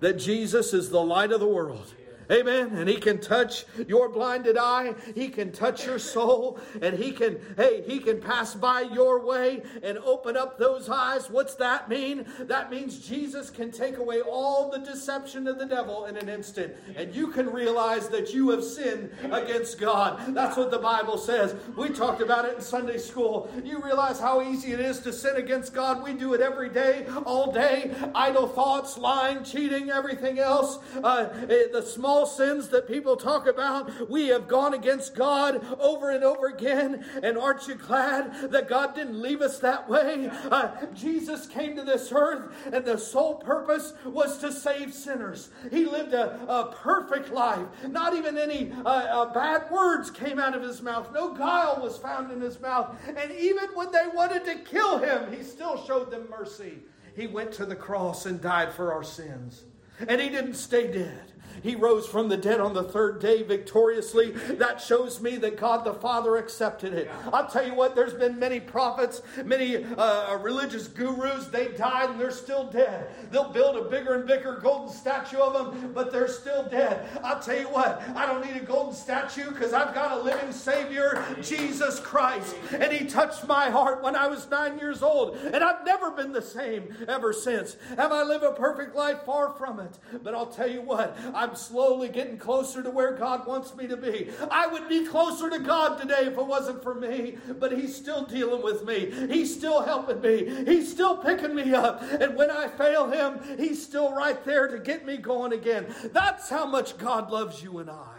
that 0.00 0.18
Jesus 0.18 0.72
is 0.72 0.90
the 0.90 1.02
light 1.02 1.32
of 1.32 1.40
the 1.40 1.48
world? 1.48 1.94
Amen. 2.30 2.76
And 2.76 2.88
he 2.88 2.96
can 2.96 3.18
touch 3.18 3.64
your 3.86 4.08
blinded 4.08 4.58
eye. 4.58 4.94
He 5.14 5.28
can 5.28 5.50
touch 5.50 5.86
your 5.86 5.98
soul. 5.98 6.58
And 6.82 6.96
he 6.96 7.12
can, 7.12 7.38
hey, 7.56 7.82
he 7.86 7.98
can 8.00 8.20
pass 8.20 8.54
by 8.54 8.82
your 8.82 9.24
way 9.24 9.62
and 9.82 9.98
open 9.98 10.36
up 10.36 10.58
those 10.58 10.88
eyes. 10.88 11.30
What's 11.30 11.54
that 11.56 11.88
mean? 11.88 12.26
That 12.40 12.70
means 12.70 12.98
Jesus 12.98 13.48
can 13.48 13.70
take 13.70 13.96
away 13.96 14.20
all 14.20 14.70
the 14.70 14.78
deception 14.78 15.46
of 15.46 15.58
the 15.58 15.66
devil 15.66 16.04
in 16.06 16.16
an 16.16 16.28
instant. 16.28 16.74
And 16.96 17.14
you 17.14 17.28
can 17.28 17.50
realize 17.50 18.08
that 18.08 18.34
you 18.34 18.50
have 18.50 18.62
sinned 18.62 19.10
against 19.30 19.80
God. 19.80 20.34
That's 20.34 20.56
what 20.56 20.70
the 20.70 20.78
Bible 20.78 21.16
says. 21.16 21.54
We 21.76 21.88
talked 21.90 22.20
about 22.20 22.44
it 22.44 22.56
in 22.56 22.60
Sunday 22.60 22.98
school. 22.98 23.50
You 23.64 23.82
realize 23.82 24.20
how 24.20 24.42
easy 24.42 24.72
it 24.72 24.80
is 24.80 25.00
to 25.00 25.12
sin 25.12 25.36
against 25.36 25.72
God. 25.72 26.02
We 26.02 26.12
do 26.12 26.34
it 26.34 26.40
every 26.40 26.68
day, 26.68 27.06
all 27.24 27.52
day. 27.52 27.94
Idle 28.14 28.48
thoughts, 28.48 28.98
lying, 28.98 29.44
cheating, 29.44 29.90
everything 29.90 30.38
else. 30.38 30.78
Uh, 31.02 31.28
eh, 31.48 31.64
the 31.72 31.82
small 31.82 32.17
sins 32.26 32.68
that 32.68 32.88
people 32.88 33.16
talk 33.16 33.46
about, 33.46 34.10
we 34.10 34.28
have 34.28 34.48
gone 34.48 34.74
against 34.74 35.14
God 35.14 35.64
over 35.80 36.10
and 36.10 36.24
over 36.24 36.46
again. 36.46 37.04
And 37.22 37.38
aren't 37.38 37.66
you 37.68 37.74
glad 37.74 38.50
that 38.50 38.68
God 38.68 38.94
didn't 38.94 39.20
leave 39.20 39.40
us 39.40 39.58
that 39.60 39.88
way? 39.88 40.30
Uh, 40.50 40.70
Jesus 40.94 41.46
came 41.46 41.76
to 41.76 41.82
this 41.82 42.10
earth, 42.12 42.52
and 42.72 42.84
the 42.84 42.98
sole 42.98 43.36
purpose 43.36 43.92
was 44.04 44.38
to 44.38 44.52
save 44.52 44.92
sinners. 44.92 45.50
He 45.70 45.84
lived 45.84 46.14
a, 46.14 46.40
a 46.48 46.72
perfect 46.72 47.30
life. 47.30 47.66
Not 47.86 48.14
even 48.14 48.38
any 48.38 48.72
uh, 48.84 48.88
uh, 48.88 49.32
bad 49.32 49.70
words 49.70 50.10
came 50.10 50.38
out 50.38 50.54
of 50.54 50.62
his 50.62 50.82
mouth, 50.82 51.10
no 51.12 51.32
guile 51.34 51.80
was 51.82 51.96
found 51.96 52.32
in 52.32 52.40
his 52.40 52.60
mouth. 52.60 52.96
And 53.06 53.30
even 53.32 53.68
when 53.74 53.90
they 53.92 54.06
wanted 54.14 54.44
to 54.46 54.56
kill 54.56 54.98
him, 54.98 55.32
he 55.32 55.42
still 55.42 55.84
showed 55.86 56.10
them 56.10 56.28
mercy. 56.30 56.78
He 57.14 57.26
went 57.26 57.52
to 57.52 57.66
the 57.66 57.76
cross 57.76 58.26
and 58.26 58.40
died 58.40 58.72
for 58.72 58.92
our 58.92 59.02
sins. 59.02 59.64
And 60.06 60.20
he 60.20 60.28
didn't 60.28 60.54
stay 60.54 60.86
dead. 60.92 61.32
He 61.62 61.74
rose 61.74 62.06
from 62.06 62.28
the 62.28 62.36
dead 62.36 62.60
on 62.60 62.74
the 62.74 62.84
third 62.84 63.20
day 63.20 63.42
victoriously. 63.42 64.30
That 64.30 64.80
shows 64.80 65.20
me 65.20 65.36
that 65.38 65.58
God 65.58 65.84
the 65.84 65.94
Father 65.94 66.36
accepted 66.36 66.92
it. 66.94 67.10
I'll 67.32 67.48
tell 67.48 67.66
you 67.66 67.74
what, 67.74 67.94
there's 67.94 68.14
been 68.14 68.38
many 68.38 68.60
prophets, 68.60 69.22
many 69.44 69.84
uh, 69.84 70.36
religious 70.38 70.88
gurus. 70.88 71.46
They 71.46 71.68
died 71.68 72.10
and 72.10 72.20
they're 72.20 72.30
still 72.30 72.70
dead. 72.70 73.08
They'll 73.30 73.52
build 73.52 73.76
a 73.76 73.88
bigger 73.88 74.14
and 74.14 74.26
bigger 74.26 74.58
golden 74.62 74.94
statue 74.94 75.38
of 75.38 75.52
them, 75.52 75.92
but 75.92 76.12
they're 76.12 76.28
still 76.28 76.68
dead. 76.68 77.08
I'll 77.22 77.40
tell 77.40 77.58
you 77.58 77.68
what, 77.68 78.02
I 78.14 78.26
don't 78.26 78.44
need 78.44 78.60
a 78.60 78.64
golden 78.64 78.94
statue 78.94 79.50
because 79.50 79.72
I've 79.72 79.94
got 79.94 80.18
a 80.18 80.22
living 80.22 80.52
Savior, 80.52 81.24
Jesus 81.42 82.00
Christ. 82.00 82.56
And 82.72 82.92
He 82.92 83.06
touched 83.06 83.46
my 83.46 83.70
heart 83.70 84.02
when 84.02 84.16
I 84.16 84.28
was 84.28 84.48
nine 84.50 84.78
years 84.78 85.02
old. 85.02 85.36
And 85.36 85.62
I've 85.62 85.84
never 85.84 86.10
been 86.10 86.32
the 86.32 86.42
same 86.42 86.94
ever 87.08 87.32
since. 87.32 87.76
Have 87.96 88.12
I 88.12 88.22
lived 88.22 88.44
a 88.44 88.52
perfect 88.52 88.94
life? 88.94 89.22
Far 89.24 89.50
from 89.52 89.80
it. 89.80 89.98
But 90.22 90.34
I'll 90.34 90.46
tell 90.46 90.70
you 90.70 90.80
what, 90.80 91.16
I 91.34 91.47
I'm 91.48 91.56
slowly 91.56 92.10
getting 92.10 92.36
closer 92.36 92.82
to 92.82 92.90
where 92.90 93.12
God 93.12 93.46
wants 93.46 93.74
me 93.74 93.86
to 93.86 93.96
be. 93.96 94.28
I 94.50 94.66
would 94.66 94.86
be 94.86 95.06
closer 95.06 95.48
to 95.48 95.58
God 95.58 95.98
today 95.98 96.26
if 96.26 96.36
it 96.36 96.46
wasn't 96.46 96.82
for 96.82 96.94
me, 96.94 97.38
but 97.58 97.72
He's 97.72 97.96
still 97.96 98.26
dealing 98.26 98.62
with 98.62 98.84
me. 98.84 99.10
He's 99.28 99.54
still 99.54 99.82
helping 99.82 100.20
me. 100.20 100.64
He's 100.66 100.90
still 100.90 101.16
picking 101.16 101.54
me 101.54 101.72
up. 101.72 102.02
And 102.02 102.36
when 102.36 102.50
I 102.50 102.68
fail 102.68 103.10
Him, 103.10 103.40
He's 103.56 103.82
still 103.82 104.12
right 104.12 104.44
there 104.44 104.68
to 104.68 104.78
get 104.78 105.06
me 105.06 105.16
going 105.16 105.54
again. 105.54 105.86
That's 106.12 106.50
how 106.50 106.66
much 106.66 106.98
God 106.98 107.30
loves 107.30 107.62
you 107.62 107.78
and 107.78 107.88
I. 107.88 108.18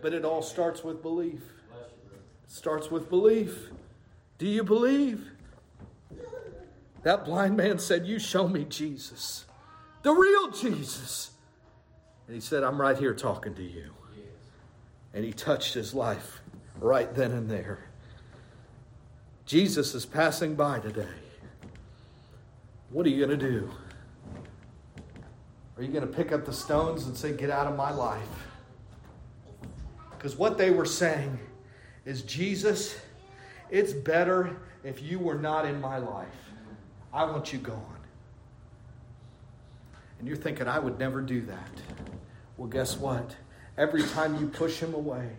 But 0.00 0.14
it 0.14 0.24
all 0.24 0.42
starts 0.42 0.84
with 0.84 1.02
belief. 1.02 1.42
It 2.44 2.52
starts 2.52 2.92
with 2.92 3.10
belief. 3.10 3.70
Do 4.38 4.46
you 4.46 4.62
believe? 4.62 5.32
That 7.02 7.24
blind 7.24 7.56
man 7.56 7.80
said, 7.80 8.06
You 8.06 8.20
show 8.20 8.46
me 8.46 8.66
Jesus, 8.66 9.46
the 10.02 10.12
real 10.12 10.52
Jesus. 10.52 11.30
And 12.30 12.36
he 12.36 12.40
said, 12.40 12.62
I'm 12.62 12.80
right 12.80 12.96
here 12.96 13.12
talking 13.12 13.56
to 13.56 13.62
you. 13.64 13.90
And 15.12 15.24
he 15.24 15.32
touched 15.32 15.74
his 15.74 15.94
life 15.94 16.42
right 16.78 17.12
then 17.12 17.32
and 17.32 17.50
there. 17.50 17.80
Jesus 19.46 19.96
is 19.96 20.06
passing 20.06 20.54
by 20.54 20.78
today. 20.78 21.08
What 22.90 23.04
are 23.04 23.08
you 23.08 23.26
going 23.26 23.36
to 23.36 23.50
do? 23.50 23.68
Are 25.76 25.82
you 25.82 25.88
going 25.88 26.06
to 26.06 26.12
pick 26.12 26.30
up 26.30 26.44
the 26.44 26.52
stones 26.52 27.06
and 27.06 27.16
say, 27.16 27.32
Get 27.32 27.50
out 27.50 27.66
of 27.66 27.74
my 27.74 27.90
life? 27.90 28.46
Because 30.16 30.36
what 30.36 30.56
they 30.56 30.70
were 30.70 30.86
saying 30.86 31.36
is, 32.04 32.22
Jesus, 32.22 32.96
it's 33.70 33.92
better 33.92 34.56
if 34.84 35.02
you 35.02 35.18
were 35.18 35.34
not 35.34 35.66
in 35.66 35.80
my 35.80 35.98
life. 35.98 36.28
I 37.12 37.24
want 37.24 37.52
you 37.52 37.58
gone. 37.58 37.96
And 40.20 40.28
you're 40.28 40.36
thinking, 40.36 40.68
I 40.68 40.78
would 40.78 40.96
never 40.96 41.20
do 41.22 41.40
that. 41.46 42.19
Well, 42.60 42.68
guess 42.68 42.98
what? 42.98 43.36
Every 43.78 44.02
time 44.02 44.38
you 44.38 44.46
push 44.46 44.80
him 44.80 44.92
away, 44.92 45.30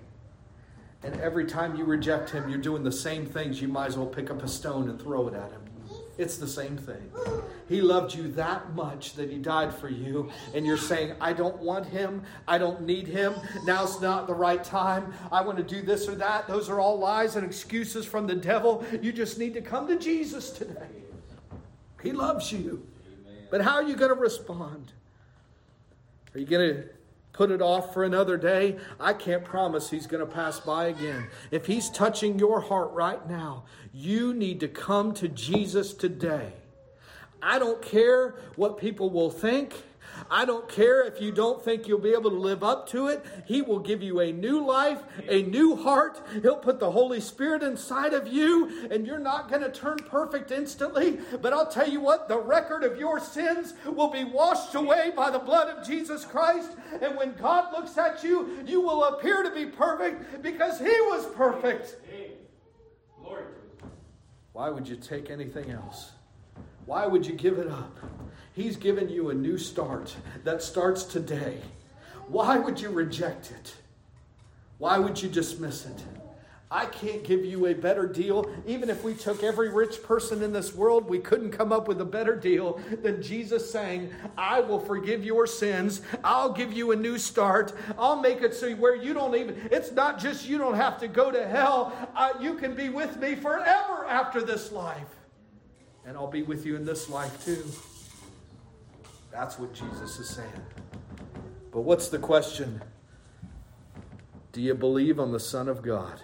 and 1.04 1.22
every 1.22 1.46
time 1.46 1.76
you 1.76 1.86
reject 1.86 2.32
him, 2.32 2.50
you're 2.50 2.58
doing 2.58 2.84
the 2.84 2.92
same 2.92 3.28
things. 3.28 3.62
You 3.62 3.68
might 3.68 3.90
as 3.90 3.98
well 3.98 4.08
pick 4.08 4.32
up 4.32 4.42
a 4.42 4.48
stone 4.48 4.90
and 4.90 5.00
throw 5.00 5.28
it 5.28 5.36
at 5.36 5.52
him. 5.52 5.62
It's 6.18 6.38
the 6.38 6.48
same 6.48 6.78
thing. 6.78 7.12
He 7.70 7.80
loved 7.80 8.16
you 8.16 8.28
that 8.30 8.74
much 8.74 9.14
that 9.14 9.30
He 9.30 9.38
died 9.38 9.74
for 9.74 9.88
you. 9.88 10.32
And 10.56 10.66
you're 10.66 10.78
saying, 10.78 11.14
I 11.22 11.34
don't 11.34 11.58
want 11.58 11.86
Him. 11.86 12.24
I 12.48 12.58
don't 12.58 12.82
need 12.82 13.08
Him. 13.08 13.36
Now's 13.66 14.02
not 14.02 14.26
the 14.26 14.34
right 14.34 14.64
time. 14.64 15.14
I 15.32 15.42
want 15.42 15.58
to 15.60 15.64
do 15.64 15.84
this 15.84 16.08
or 16.08 16.16
that. 16.16 16.48
Those 16.48 16.70
are 16.70 16.80
all 16.80 16.98
lies 16.98 17.36
and 17.36 17.46
excuses 17.46 18.06
from 18.06 18.26
the 18.26 18.36
devil. 18.36 18.84
You 19.00 19.12
just 19.14 19.38
need 19.38 19.54
to 19.54 19.62
come 19.62 19.88
to 19.88 19.98
Jesus 19.98 20.50
today. 20.50 20.90
He 22.02 22.14
loves 22.14 22.52
you. 22.52 22.86
But 23.52 23.62
how 23.62 23.76
are 23.76 23.84
you 23.84 23.96
going 23.96 24.14
to 24.14 24.20
respond? 24.20 24.94
Are 26.34 26.40
you 26.40 26.46
going 26.46 26.76
to 26.76 26.90
put 27.34 27.52
it 27.52 27.62
off 27.62 27.94
for 27.94 28.04
another 28.04 28.38
day? 28.38 28.78
I 29.00 29.14
can't 29.14 29.44
promise 29.44 29.90
he's 29.90 30.08
going 30.08 30.26
to 30.26 30.32
pass 30.32 30.60
by 30.60 30.88
again. 30.88 31.28
If 31.52 31.66
he's 31.66 31.90
touching 31.90 32.40
your 32.40 32.62
heart 32.62 32.92
right 32.92 33.28
now, 33.30 33.66
you 33.94 34.34
need 34.34 34.60
to 34.62 34.68
come 34.68 35.14
to 35.16 35.28
Jesus 35.28 35.94
today. 35.94 36.54
I 37.42 37.60
don't 37.60 37.82
care 37.82 38.36
what 38.56 38.78
people 38.78 39.10
will 39.10 39.32
think. 39.32 39.84
I 40.30 40.46
don't 40.46 40.68
care 40.70 41.04
if 41.04 41.22
you 41.22 41.32
don't 41.32 41.64
think 41.64 41.88
you'll 41.88 42.00
be 42.00 42.14
able 42.14 42.30
to 42.30 42.38
live 42.38 42.64
up 42.64 42.88
to 42.90 43.08
it. 43.08 43.26
He 43.46 43.62
will 43.62 43.80
give 43.80 44.02
you 44.02 44.20
a 44.20 44.32
new 44.32 44.66
life, 44.66 45.02
a 45.28 45.44
new 45.44 45.76
heart. 45.76 46.22
He'll 46.42 46.58
put 46.58 46.80
the 46.80 46.92
Holy 46.92 47.20
Spirit 47.20 47.64
inside 47.64 48.14
of 48.14 48.28
you, 48.28 48.88
and 48.92 49.06
you're 49.06 49.20
not 49.20 49.50
going 49.50 49.62
to 49.62 49.72
turn 49.72 49.98
perfect 49.98 50.52
instantly. 50.52 51.20
But 51.42 51.54
I'll 51.54 51.72
tell 51.72 51.90
you 51.90 52.00
what, 52.00 52.28
the 52.28 52.40
record 52.40 52.84
of 52.84 52.98
your 52.98 53.20
sins 53.20 53.74
will 53.86 54.10
be 54.10 54.24
washed 54.24 54.76
away 54.76 55.12
by 55.16 55.30
the 55.30 55.40
blood 55.40 55.70
of 55.70 55.86
Jesus 55.86 56.26
Christ. 56.26 56.72
And 57.02 57.18
when 57.18 57.34
God 57.34 57.72
looks 57.74 57.98
at 57.98 58.24
you, 58.24 58.64
you 58.66 58.82
will 58.82 59.04
appear 59.06 59.44
to 59.44 59.52
be 59.52 59.66
perfect 59.66 60.42
because 60.42 60.80
He 60.80 60.86
was 60.86 61.26
perfect. 61.36 61.98
Why 64.54 64.70
would 64.70 64.88
you 64.88 64.98
take 64.98 65.30
anything 65.30 65.72
else? 65.72 66.12
Why 66.86 67.08
would 67.08 67.26
you 67.26 67.34
give 67.34 67.58
it 67.58 67.68
up? 67.68 67.98
He's 68.62 68.78
given 68.78 69.10
you 69.10 69.32
a 69.32 69.34
new 69.34 69.58
start 69.58 70.16
that 70.44 70.62
starts 70.62 71.04
today. 71.04 71.58
Why 72.28 72.60
would 72.60 72.80
you 72.80 72.90
reject 72.90 73.50
it? 73.50 73.74
Why 74.78 75.00
would 75.00 75.20
you 75.20 75.30
dismiss 75.30 75.88
it? 75.88 76.04
I 76.70 76.86
can't 76.86 77.24
give 77.24 77.44
you 77.44 77.66
a 77.66 77.74
better 77.74 78.06
deal. 78.06 78.46
Even 78.68 78.92
if 78.92 79.04
we 79.04 79.16
took 79.16 79.42
every 79.42 79.70
rich 79.70 80.04
person 80.04 80.44
in 80.44 80.54
this 80.54 80.76
world, 80.76 81.10
we 81.10 81.18
couldn't 81.18 81.50
come 81.50 81.72
up 81.72 81.88
with 81.88 82.02
a 82.02 82.06
better 82.06 82.36
deal 82.36 82.80
than 83.02 83.24
Jesus 83.24 83.70
saying, 83.70 84.14
I 84.38 84.60
will 84.60 84.80
forgive 84.80 85.26
your 85.26 85.48
sins. 85.48 86.04
I'll 86.24 86.54
give 86.54 86.72
you 86.72 86.92
a 86.92 86.96
new 86.96 87.18
start. 87.18 87.74
I'll 87.98 88.22
make 88.22 88.44
it 88.44 88.54
so 88.54 88.76
where 88.76 88.96
you 88.96 89.16
don't 89.16 89.36
even, 89.36 89.70
it's 89.72 89.92
not 89.92 90.20
just 90.20 90.48
you 90.48 90.60
don't 90.60 90.76
have 90.76 91.00
to 91.00 91.08
go 91.08 91.32
to 91.32 91.48
hell. 91.48 91.94
Uh, 92.16 92.34
you 92.40 92.54
can 92.54 92.76
be 92.76 92.90
with 92.90 93.18
me 93.18 93.34
forever 93.34 94.06
after 94.08 94.40
this 94.40 94.72
life. 94.72 95.10
And 96.06 96.16
I'll 96.16 96.28
be 96.28 96.44
with 96.44 96.64
you 96.64 96.76
in 96.76 96.86
this 96.86 97.10
life 97.10 97.44
too. 97.44 97.64
That's 99.32 99.58
what 99.58 99.74
Jesus 99.74 100.20
is 100.20 100.30
saying. 100.30 100.50
But 101.72 101.82
what's 101.82 102.10
the 102.10 102.20
question? 102.20 102.82
Do 104.52 104.62
you 104.62 104.74
believe 104.74 105.20
on 105.20 105.32
the 105.32 105.40
Son 105.40 105.70
of 105.70 105.82
God? 105.82 106.22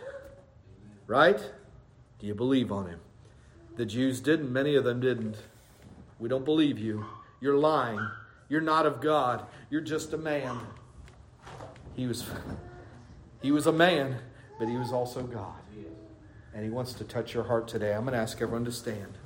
Right? 1.07 1.39
Do 2.19 2.27
you 2.27 2.35
believe 2.35 2.71
on 2.71 2.87
him? 2.87 2.99
The 3.77 3.85
Jews 3.85 4.19
didn't, 4.19 4.51
many 4.51 4.75
of 4.75 4.83
them 4.83 4.99
didn't. 4.99 5.37
We 6.19 6.27
don't 6.27 6.43
believe 6.43 6.79
you. 6.79 7.05
You're 7.39 7.57
lying. 7.57 8.05
You're 8.49 8.61
not 8.61 8.85
of 8.85 9.01
God. 9.01 9.45
You're 9.69 9.81
just 9.81 10.13
a 10.13 10.17
man. 10.17 10.59
He 11.95 12.07
was 12.07 12.25
he 13.41 13.51
was 13.51 13.67
a 13.67 13.71
man, 13.71 14.17
but 14.59 14.67
he 14.67 14.77
was 14.77 14.91
also 14.91 15.23
God. 15.23 15.53
And 16.53 16.63
he 16.63 16.71
wants 16.71 16.93
to 16.93 17.03
touch 17.03 17.33
your 17.33 17.43
heart 17.43 17.67
today. 17.67 17.93
I'm 17.93 18.01
going 18.01 18.13
to 18.13 18.19
ask 18.19 18.41
everyone 18.41 18.65
to 18.65 18.71
stand. 18.71 19.17